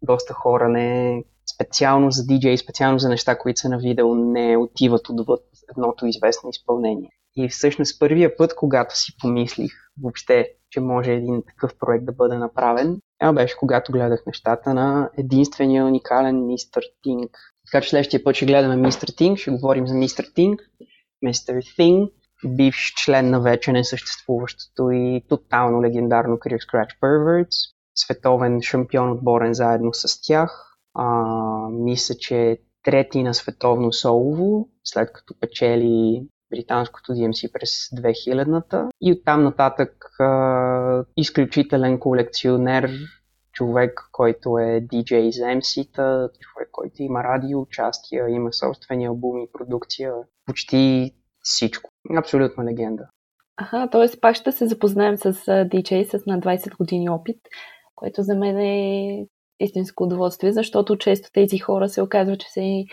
доста 0.01 0.33
хора 0.33 0.69
не 0.69 1.23
специално 1.55 2.11
за 2.11 2.21
DJ, 2.21 2.55
специално 2.55 2.99
за 2.99 3.09
неща, 3.09 3.37
които 3.37 3.59
са 3.59 3.69
на 3.69 3.77
видео, 3.77 4.15
не 4.15 4.57
отиват 4.57 5.09
отвъд 5.09 5.43
едното 5.77 6.05
известно 6.05 6.49
изпълнение. 6.49 7.09
И 7.35 7.49
всъщност 7.49 7.99
първия 7.99 8.37
път, 8.37 8.55
когато 8.55 8.97
си 8.97 9.17
помислих 9.21 9.71
въобще 10.01 10.47
че 10.69 10.79
може 10.79 11.11
един 11.11 11.43
такъв 11.47 11.77
проект 11.79 12.05
да 12.05 12.11
бъде 12.11 12.37
направен. 12.37 12.99
Това 13.19 13.33
беше 13.33 13.57
когато 13.57 13.91
гледах 13.91 14.25
нещата 14.27 14.73
на 14.73 15.09
единствения 15.17 15.85
уникален 15.85 16.45
Мистер 16.45 16.83
Тинг. 17.03 17.31
Така 17.65 17.81
че 17.81 17.89
следващия 17.89 18.23
път 18.23 18.35
ще 18.35 18.45
гледаме 18.45 18.75
Мистер 18.75 19.07
Тинг, 19.17 19.37
ще 19.37 19.51
говорим 19.51 19.87
за 19.87 19.95
Мистер 19.95 20.25
Тинг, 20.35 20.61
Мистер 21.21 21.55
Thing, 21.55 22.11
бивш 22.45 22.93
член 23.05 23.29
на 23.29 23.41
вече 23.41 23.71
несъществуващото 23.71 24.91
и 24.91 25.23
тотално 25.29 25.83
легендарно 25.83 26.35
Career 26.35 26.59
Scratch 26.59 26.99
Perverts, 27.01 27.73
световен 27.95 28.61
шампион 28.61 29.11
отборен 29.11 29.53
заедно 29.53 29.93
с 29.93 30.21
тях. 30.21 30.66
А, 30.97 31.69
мисля, 31.69 32.15
че 32.15 32.57
трети 32.83 33.23
на 33.23 33.33
световно 33.33 33.93
солово, 33.93 34.69
след 34.83 35.13
като 35.13 35.39
печели 35.39 36.21
британското 36.51 37.11
DMC 37.11 37.51
през 37.51 37.89
2000-та 37.89 38.89
и 39.01 39.11
оттам 39.11 39.43
нататък 39.43 40.05
а, 40.19 41.03
изключителен 41.17 41.99
колекционер, 41.99 42.91
човек, 43.51 44.09
който 44.11 44.57
е 44.57 44.81
DJ 44.81 45.29
за 45.29 45.45
MC-та, 45.45 46.29
човек, 46.39 46.69
който 46.71 47.03
има 47.03 47.23
радио 47.23 47.61
участия, 47.61 48.29
има 48.29 48.53
собствени 48.53 49.05
албуми, 49.05 49.47
продукция, 49.53 50.13
почти 50.45 51.13
всичко. 51.41 51.89
Абсолютно 52.17 52.63
легенда. 52.63 53.03
Аха, 53.57 53.89
т.е. 53.91 54.19
пак 54.19 54.35
ще 54.35 54.51
се 54.51 54.67
запознаем 54.67 55.17
с 55.17 55.33
DJ 55.47 56.17
с 56.17 56.25
на 56.25 56.39
20 56.39 56.77
години 56.77 57.09
опит, 57.09 57.37
което 57.95 58.23
за 58.23 58.35
мен 58.35 58.57
е 58.57 59.27
истинско 59.59 60.03
удоволствие, 60.03 60.51
защото 60.51 60.97
често 60.97 61.29
тези 61.33 61.57
хора 61.57 61.89
се 61.89 62.01
оказва, 62.01 62.37
че 62.37 62.51
са 62.51 62.61
и 62.61 62.85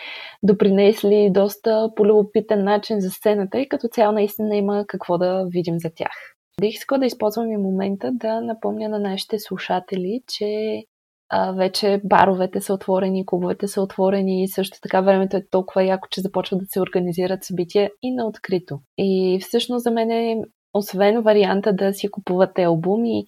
допринесли 0.43 1.31
доста 1.33 1.91
по 1.97 2.07
любопитен 2.07 2.65
начин 2.65 3.01
за 3.01 3.11
сцената 3.11 3.61
и 3.61 3.69
като 3.69 3.89
цяло 3.89 4.13
наистина 4.13 4.57
има 4.57 4.85
какво 4.89 5.19
да 5.19 5.47
видим 5.49 5.79
за 5.79 5.91
тях. 5.97 6.35
Бих 6.61 6.75
искала 6.75 6.99
да 6.99 7.07
използвам 7.07 7.51
и 7.51 7.57
момента 7.57 8.11
да 8.13 8.41
напомня 8.41 8.89
на 8.89 8.99
нашите 8.99 9.39
слушатели, 9.39 10.21
че 10.29 10.83
а, 11.29 11.53
вече 11.53 12.01
баровете 12.05 12.61
са 12.61 12.75
отворени, 12.75 13.27
клубовете 13.27 13.69
са 13.69 13.83
отворени 13.83 14.43
и 14.43 14.49
също 14.49 14.79
така 14.83 15.01
времето 15.01 15.37
е 15.37 15.47
толкова 15.51 15.85
яко, 15.85 16.09
че 16.11 16.21
започват 16.21 16.61
да 16.61 16.67
се 16.67 16.81
организират 16.81 17.45
събития 17.45 17.91
и 18.03 18.15
на 18.15 18.27
открито. 18.27 18.81
И 18.99 19.39
всъщност 19.43 19.83
за 19.83 19.91
мен 19.91 20.11
е, 20.11 20.43
освен 20.75 21.23
варианта 21.23 21.73
да 21.73 21.95
си 21.95 22.11
купувате 22.11 22.63
албуми, 22.63 23.25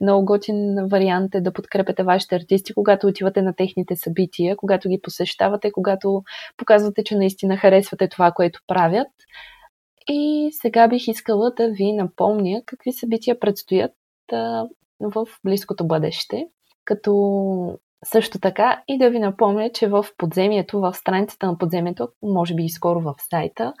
много 0.00 0.24
готин 0.24 0.88
вариант 0.90 1.34
е 1.34 1.40
да 1.40 1.52
подкрепяте 1.52 2.02
вашите 2.02 2.36
артисти, 2.36 2.74
когато 2.74 3.06
отивате 3.06 3.42
на 3.42 3.54
техните 3.56 3.96
събития, 3.96 4.56
когато 4.56 4.88
ги 4.88 5.00
посещавате, 5.02 5.72
когато 5.72 6.22
показвате, 6.56 7.04
че 7.04 7.16
наистина 7.16 7.56
харесвате 7.56 8.08
това, 8.08 8.32
което 8.32 8.60
правят. 8.66 9.08
И 10.08 10.50
сега 10.52 10.88
бих 10.88 11.08
искала 11.08 11.50
да 11.50 11.68
ви 11.68 11.92
напомня 11.92 12.62
какви 12.66 12.92
събития 12.92 13.40
предстоят 13.40 13.92
в 15.00 15.26
близкото 15.44 15.86
бъдеще, 15.86 16.46
като 16.84 17.78
също 18.04 18.38
така 18.38 18.82
и 18.88 18.98
да 18.98 19.10
ви 19.10 19.18
напомня, 19.18 19.70
че 19.72 19.88
в 19.88 20.06
подземието, 20.18 20.80
в 20.80 20.94
страницата 20.94 21.46
на 21.46 21.58
подземието, 21.58 22.08
може 22.22 22.54
би 22.54 22.64
и 22.64 22.70
скоро 22.70 23.00
в 23.00 23.14
сайта, 23.30 23.72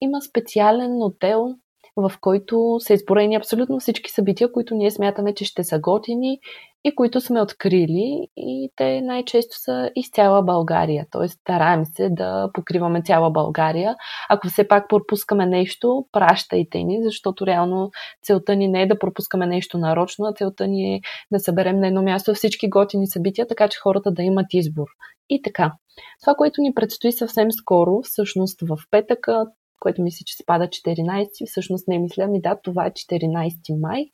има 0.00 0.22
специален 0.22 1.02
отдел 1.02 1.54
в 1.96 2.12
който 2.20 2.76
са 2.80 2.94
изборени 2.94 3.34
абсолютно 3.34 3.80
всички 3.80 4.10
събития, 4.10 4.52
които 4.52 4.74
ние 4.74 4.90
смятаме, 4.90 5.34
че 5.34 5.44
ще 5.44 5.64
са 5.64 5.78
готини 5.78 6.38
и 6.84 6.94
които 6.94 7.20
сме 7.20 7.40
открили 7.40 8.28
и 8.36 8.70
те 8.76 9.00
най-често 9.00 9.58
са 9.58 9.90
из 9.96 10.10
цяла 10.10 10.42
България. 10.42 11.06
Т.е. 11.10 11.28
стараем 11.28 11.84
се 11.84 12.08
да 12.10 12.50
покриваме 12.54 13.02
цяла 13.02 13.30
България. 13.30 13.96
Ако 14.28 14.48
все 14.48 14.68
пак 14.68 14.88
пропускаме 14.88 15.46
нещо, 15.46 16.06
пращайте 16.12 16.78
ни, 16.78 16.98
защото 17.04 17.46
реално 17.46 17.90
целта 18.22 18.56
ни 18.56 18.68
не 18.68 18.82
е 18.82 18.86
да 18.86 18.98
пропускаме 18.98 19.46
нещо 19.46 19.78
нарочно, 19.78 20.24
а 20.26 20.34
целта 20.34 20.66
ни 20.66 20.94
е 20.94 21.00
да 21.32 21.40
съберем 21.40 21.80
на 21.80 21.86
едно 21.86 22.02
място 22.02 22.34
всички 22.34 22.68
готини 22.68 23.06
събития, 23.06 23.46
така 23.46 23.68
че 23.68 23.78
хората 23.78 24.10
да 24.10 24.22
имат 24.22 24.46
избор. 24.52 24.86
И 25.28 25.42
така. 25.42 25.72
Това, 26.20 26.34
което 26.34 26.60
ни 26.60 26.74
предстои 26.74 27.12
съвсем 27.12 27.52
скоро, 27.52 28.02
всъщност 28.02 28.60
в 28.62 28.78
петъка, 28.90 29.44
което 29.84 30.02
мисля, 30.02 30.24
че 30.26 30.36
спада 30.36 30.64
14, 30.64 31.46
всъщност 31.46 31.88
не 31.88 31.98
мисля, 31.98 32.26
ми 32.26 32.40
да, 32.40 32.56
това 32.62 32.86
е 32.86 32.90
14 32.90 33.80
май, 33.80 34.06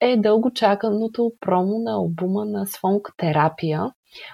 е 0.00 0.16
дълго 0.16 0.52
чаканото 0.52 1.32
промо 1.40 1.78
на 1.78 1.92
албума 1.92 2.44
на 2.44 2.66
Свонг 2.66 3.08
Терапия, 3.16 3.90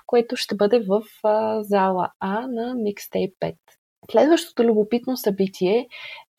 което 0.06 0.36
ще 0.36 0.56
бъде 0.56 0.80
в 0.88 1.02
а, 1.24 1.62
зала 1.62 2.10
А 2.20 2.46
на 2.46 2.74
Mixtape 2.74 3.32
5. 3.42 3.54
Следващото 4.10 4.64
любопитно 4.64 5.16
събитие 5.16 5.88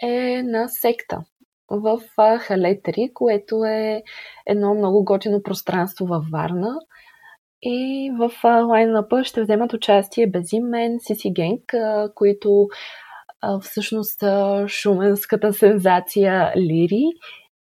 е 0.03 0.43
на 0.43 0.67
секта 0.67 1.23
в 1.69 2.01
Халетри, 2.39 3.09
което 3.13 3.63
е 3.65 4.03
едно 4.45 4.73
много 4.73 5.03
готино 5.03 5.43
пространство 5.43 6.05
във 6.05 6.23
Варна. 6.31 6.75
И 7.61 8.11
в 8.19 8.31
лайнапа 8.43 9.23
ще 9.23 9.41
вземат 9.41 9.73
участие 9.73 10.27
Безимен, 10.27 10.97
Сиси 10.99 11.33
Генг, 11.33 11.73
които 12.15 12.67
всъщност 13.61 14.23
шуменската 14.67 15.53
сензация 15.53 16.53
Лири. 16.57 17.03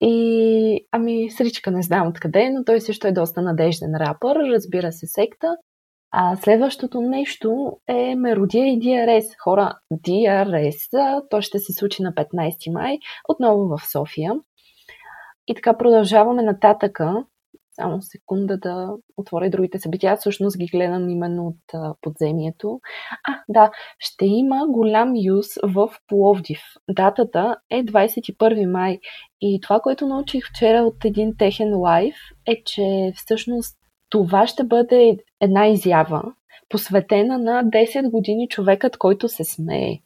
И, 0.00 0.86
ами, 0.92 1.30
Сричка 1.30 1.70
не 1.70 1.82
знам 1.82 2.08
откъде, 2.08 2.50
но 2.50 2.64
той 2.64 2.80
също 2.80 3.06
е 3.06 3.12
доста 3.12 3.42
надежден 3.42 3.94
рапър, 3.94 4.36
разбира 4.36 4.92
се, 4.92 5.06
секта. 5.06 5.56
А 6.10 6.36
следващото 6.36 7.00
нещо 7.00 7.72
е 7.88 8.14
Меродия 8.14 8.66
и 8.66 8.78
DRS. 8.78 9.24
Хора, 9.42 9.78
DRS, 9.92 11.22
то 11.30 11.40
ще 11.40 11.58
се 11.58 11.72
случи 11.72 12.02
на 12.02 12.12
15 12.12 12.72
май, 12.72 12.98
отново 13.28 13.68
в 13.68 13.90
София. 13.92 14.32
И 15.46 15.54
така 15.54 15.76
продължаваме 15.76 16.42
нататъка 16.42 17.24
само 17.74 18.02
секунда 18.02 18.58
да 18.58 18.94
отворя 19.16 19.50
другите 19.50 19.78
събития. 19.78 20.12
Аз 20.12 20.20
всъщност 20.20 20.58
ги 20.58 20.66
гледам 20.66 21.08
именно 21.08 21.46
от 21.46 21.74
а, 21.74 21.94
подземието. 22.00 22.80
А, 23.28 23.42
да, 23.48 23.70
ще 23.98 24.26
има 24.26 24.66
голям 24.68 25.12
юз 25.16 25.46
в 25.62 25.90
Пловдив. 26.08 26.60
Датата 26.90 27.56
е 27.70 27.84
21 27.84 28.70
май. 28.70 28.98
И 29.40 29.60
това, 29.62 29.80
което 29.80 30.06
научих 30.06 30.44
вчера 30.48 30.82
от 30.82 31.04
един 31.04 31.36
техен 31.38 31.76
лайф, 31.76 32.16
е, 32.46 32.62
че 32.64 33.12
всъщност 33.16 33.76
това 34.10 34.46
ще 34.46 34.64
бъде 34.64 35.16
една 35.40 35.66
изява, 35.66 36.22
посветена 36.68 37.38
на 37.38 37.64
10 37.64 38.10
години 38.10 38.48
човекът, 38.48 38.96
който 38.96 39.28
се 39.28 39.44
смее. 39.44 39.98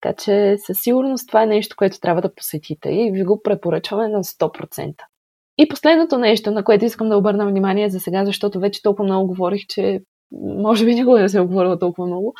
Така 0.00 0.16
че 0.16 0.56
със 0.58 0.78
сигурност 0.82 1.28
това 1.28 1.42
е 1.42 1.46
нещо, 1.46 1.76
което 1.78 2.00
трябва 2.00 2.22
да 2.22 2.34
посетите 2.34 2.88
и 2.88 3.12
ви 3.12 3.24
го 3.24 3.42
препоръчваме 3.42 4.08
на 4.08 4.24
100%. 4.24 4.94
И 5.62 5.68
последното 5.68 6.18
нещо, 6.18 6.50
на 6.50 6.64
което 6.64 6.84
искам 6.84 7.08
да 7.08 7.16
обърна 7.16 7.46
внимание 7.46 7.90
за 7.90 8.00
сега, 8.00 8.24
защото 8.24 8.60
вече 8.60 8.82
толкова 8.82 9.04
много 9.04 9.26
говорих, 9.26 9.66
че 9.66 10.00
може 10.32 10.84
би 10.84 10.94
никога 10.94 11.20
не 11.20 11.28
се 11.28 11.40
оговорила 11.40 11.78
толкова 11.78 12.06
много, 12.06 12.34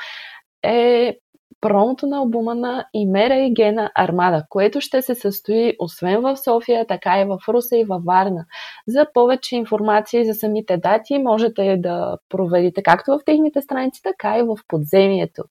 е 0.62 1.16
промото 1.60 2.06
на 2.06 2.18
албума 2.18 2.54
на 2.54 2.86
Имера 2.94 3.34
и 3.34 3.52
Гена 3.54 3.90
Армада, 3.94 4.44
което 4.48 4.80
ще 4.80 5.02
се 5.02 5.14
състои 5.14 5.74
освен 5.78 6.20
в 6.20 6.36
София, 6.36 6.86
така 6.86 7.20
и 7.20 7.24
в 7.24 7.38
Руса 7.48 7.76
и 7.76 7.84
във 7.84 8.04
Варна. 8.04 8.44
За 8.88 9.06
повече 9.14 9.56
информация 9.56 10.24
за 10.24 10.34
самите 10.34 10.76
дати 10.76 11.18
можете 11.18 11.76
да 11.76 12.16
проверите 12.28 12.82
както 12.82 13.10
в 13.10 13.24
техните 13.26 13.62
страници, 13.62 14.02
така 14.02 14.38
и 14.38 14.42
в 14.42 14.56
подземието. 14.68 15.44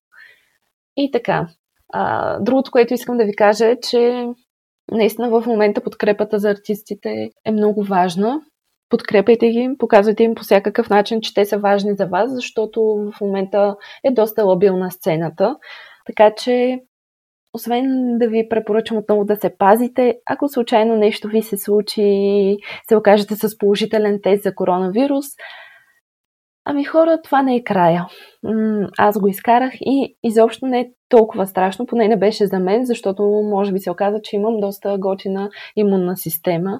И 0.98 1.12
така. 1.12 1.48
А, 1.94 2.40
другото, 2.40 2.72
което 2.72 2.94
искам 2.94 3.18
да 3.18 3.26
ви 3.26 3.36
кажа 3.36 3.66
е, 3.68 3.80
че 3.80 4.28
наистина 4.92 5.30
в 5.30 5.46
момента 5.48 5.82
подкрепата 5.82 6.40
за 6.40 6.50
артистите 6.50 7.30
е 7.46 7.52
много 7.52 7.84
важна. 7.84 8.42
Подкрепайте 8.90 9.50
ги, 9.50 9.70
показвайте 9.80 10.24
им 10.24 10.36
по 10.36 10.44
всякакъв 10.44 10.90
начин, 10.90 11.22
че 11.22 11.34
те 11.34 11.46
са 11.46 11.58
важни 11.58 11.96
за 11.96 12.06
вас, 12.06 12.32
защото 12.34 12.82
в 13.18 13.22
момента 13.22 13.76
е 14.04 14.12
доста 14.12 14.44
лабилна 14.44 14.92
сцената. 14.92 15.56
Така 16.06 16.32
че, 16.38 16.80
освен 17.54 18.18
да 18.18 18.28
ви 18.28 18.50
препоръчам 18.50 18.98
отново 18.98 19.26
да 19.26 19.36
се 19.36 19.58
пазите, 19.58 20.16
ако 20.26 20.48
случайно 20.48 20.96
нещо 20.96 21.28
ви 21.28 21.42
се 21.42 21.58
случи, 21.58 22.58
се 22.90 22.96
окажете 22.96 23.36
с 23.36 23.58
положителен 23.58 24.20
тест 24.24 24.44
за 24.44 24.56
коронавирус, 24.56 25.26
Ами 26.72 26.84
хора, 26.84 27.20
това 27.24 27.42
не 27.42 27.56
е 27.56 27.64
края. 27.64 28.08
Аз 28.98 29.20
го 29.20 29.28
изкарах 29.28 29.74
и 29.82 30.18
изобщо 30.24 30.66
не 30.66 30.80
е 30.80 30.90
толкова 31.10 31.48
страшно, 31.48 31.86
поне 31.86 32.08
не 32.08 32.18
беше 32.18 32.46
за 32.46 32.60
мен, 32.60 32.86
защото 32.86 33.24
може 33.24 33.72
би 33.72 33.80
се 33.80 33.92
оказа, 33.92 34.20
че 34.24 34.36
имам 34.36 34.60
доста 34.60 34.98
готина 35.00 35.50
имунна 35.76 36.18
система. 36.18 36.80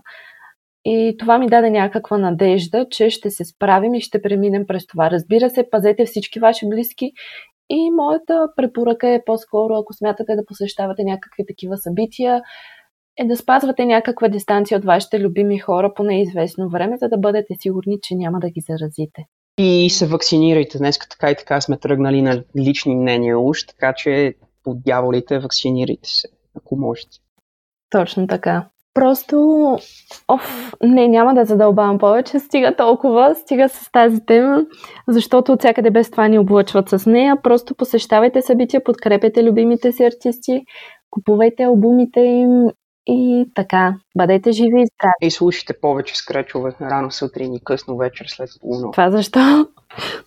И 0.86 1.16
това 1.20 1.38
ми 1.38 1.48
даде 1.48 1.70
някаква 1.70 2.18
надежда, 2.18 2.86
че 2.90 3.10
ще 3.10 3.30
се 3.30 3.46
справим 3.46 3.94
и 3.94 4.02
ще 4.02 4.22
преминем 4.22 4.68
през 4.68 4.88
това. 4.88 5.12
Разбира 5.12 5.50
се, 5.50 5.70
пазете 5.70 6.06
всички 6.06 6.40
ваши 6.40 6.70
близки 6.70 7.12
и 7.70 7.92
моята 7.92 8.48
препоръка 8.56 9.14
е 9.14 9.24
по-скоро, 9.26 9.74
ако 9.74 9.94
смятате 9.94 10.36
да 10.36 10.46
посещавате 10.46 11.04
някакви 11.04 11.44
такива 11.48 11.78
събития, 11.78 12.42
е 13.18 13.26
да 13.26 13.38
спазвате 13.38 13.86
някаква 13.86 14.28
дистанция 14.28 14.78
от 14.78 14.86
вашите 14.86 15.20
любими 15.20 15.60
хора 15.60 15.94
по 15.96 16.04
неизвестно 16.04 16.70
време, 16.70 16.98
за 16.98 17.10
да 17.10 17.18
бъдете 17.18 17.54
сигурни, 17.60 17.98
че 18.02 18.16
няма 18.16 18.40
да 18.40 18.50
ги 18.50 18.62
заразите 18.70 19.26
и 19.60 19.90
се 19.90 20.08
вакцинирайте. 20.08 20.78
Днес 20.78 21.00
така 21.00 21.32
и 21.32 21.36
така 21.36 21.62
сме 21.62 21.78
тръгнали 21.78 22.22
на 22.22 22.44
лични 22.58 22.96
мнения 22.96 23.40
уж, 23.40 23.66
така 23.66 23.94
че 23.94 24.34
по 24.64 24.74
дяволите 24.74 25.40
вакцинирайте 25.40 26.10
се, 26.10 26.28
ако 26.56 26.76
можете. 26.76 27.18
Точно 27.90 28.28
така. 28.28 28.66
Просто, 28.94 29.38
оф, 30.28 30.74
не, 30.84 31.08
няма 31.08 31.34
да 31.34 31.46
задълбавам 31.46 31.98
повече, 31.98 32.40
стига 32.40 32.76
толкова, 32.76 33.36
стига 33.36 33.70
с 33.70 33.92
тази 33.92 34.26
тема, 34.26 34.66
защото 35.08 35.52
от 35.52 35.60
всякъде 35.60 35.92
без 35.92 36.12
това 36.12 36.28
ни 36.28 36.40
облъчват 36.40 36.90
с 36.90 37.06
нея. 37.06 37.38
Просто 37.44 37.76
посещавайте 37.76 38.42
събития, 38.42 38.84
подкрепете 38.84 39.44
любимите 39.44 39.92
си 39.92 40.04
артисти, 40.04 40.62
купувайте 41.10 41.64
албумите 41.64 42.20
им 42.20 42.66
и 43.08 43.46
така, 43.56 43.96
бъдете 44.18 44.52
живи 44.52 44.82
и 44.82 44.86
здрави. 44.86 45.14
И 45.22 45.32
слушайте 45.32 45.80
повече 45.82 46.16
скречове 46.16 46.76
рано 46.82 47.12
сутрин 47.12 47.54
и 47.54 47.64
късно 47.64 47.98
вечер 47.98 48.26
след 48.28 48.50
полунощ. 48.62 48.92
Това 48.92 49.12
защо? 49.12 49.68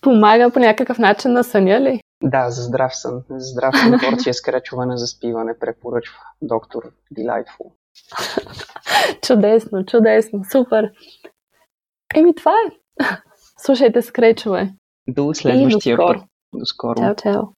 Помага 0.00 0.50
по 0.50 0.58
някакъв 0.58 0.98
начин 0.98 1.32
на 1.32 1.44
съня 1.44 1.80
ли? 1.80 2.00
Да, 2.22 2.50
за 2.50 2.62
здрав 2.62 2.96
сън. 2.96 3.22
За 3.30 3.52
здрав 3.52 3.74
сън 3.78 4.00
порция 4.10 4.34
скречове 4.34 4.86
на 4.86 4.96
заспиване 4.96 5.58
препоръчва 5.58 6.18
доктор 6.42 6.82
Delightful. 7.16 7.72
чудесно, 9.26 9.84
чудесно, 9.84 10.44
супер. 10.52 10.90
Еми 12.14 12.34
това 12.34 12.52
е. 12.52 12.72
Слушайте 13.58 14.02
скречове. 14.02 14.74
До 15.08 15.34
следващия 15.34 15.96
път. 15.96 16.16
До 16.54 16.66
скоро. 16.66 16.94
Чао, 16.96 17.14
чао. 17.14 17.42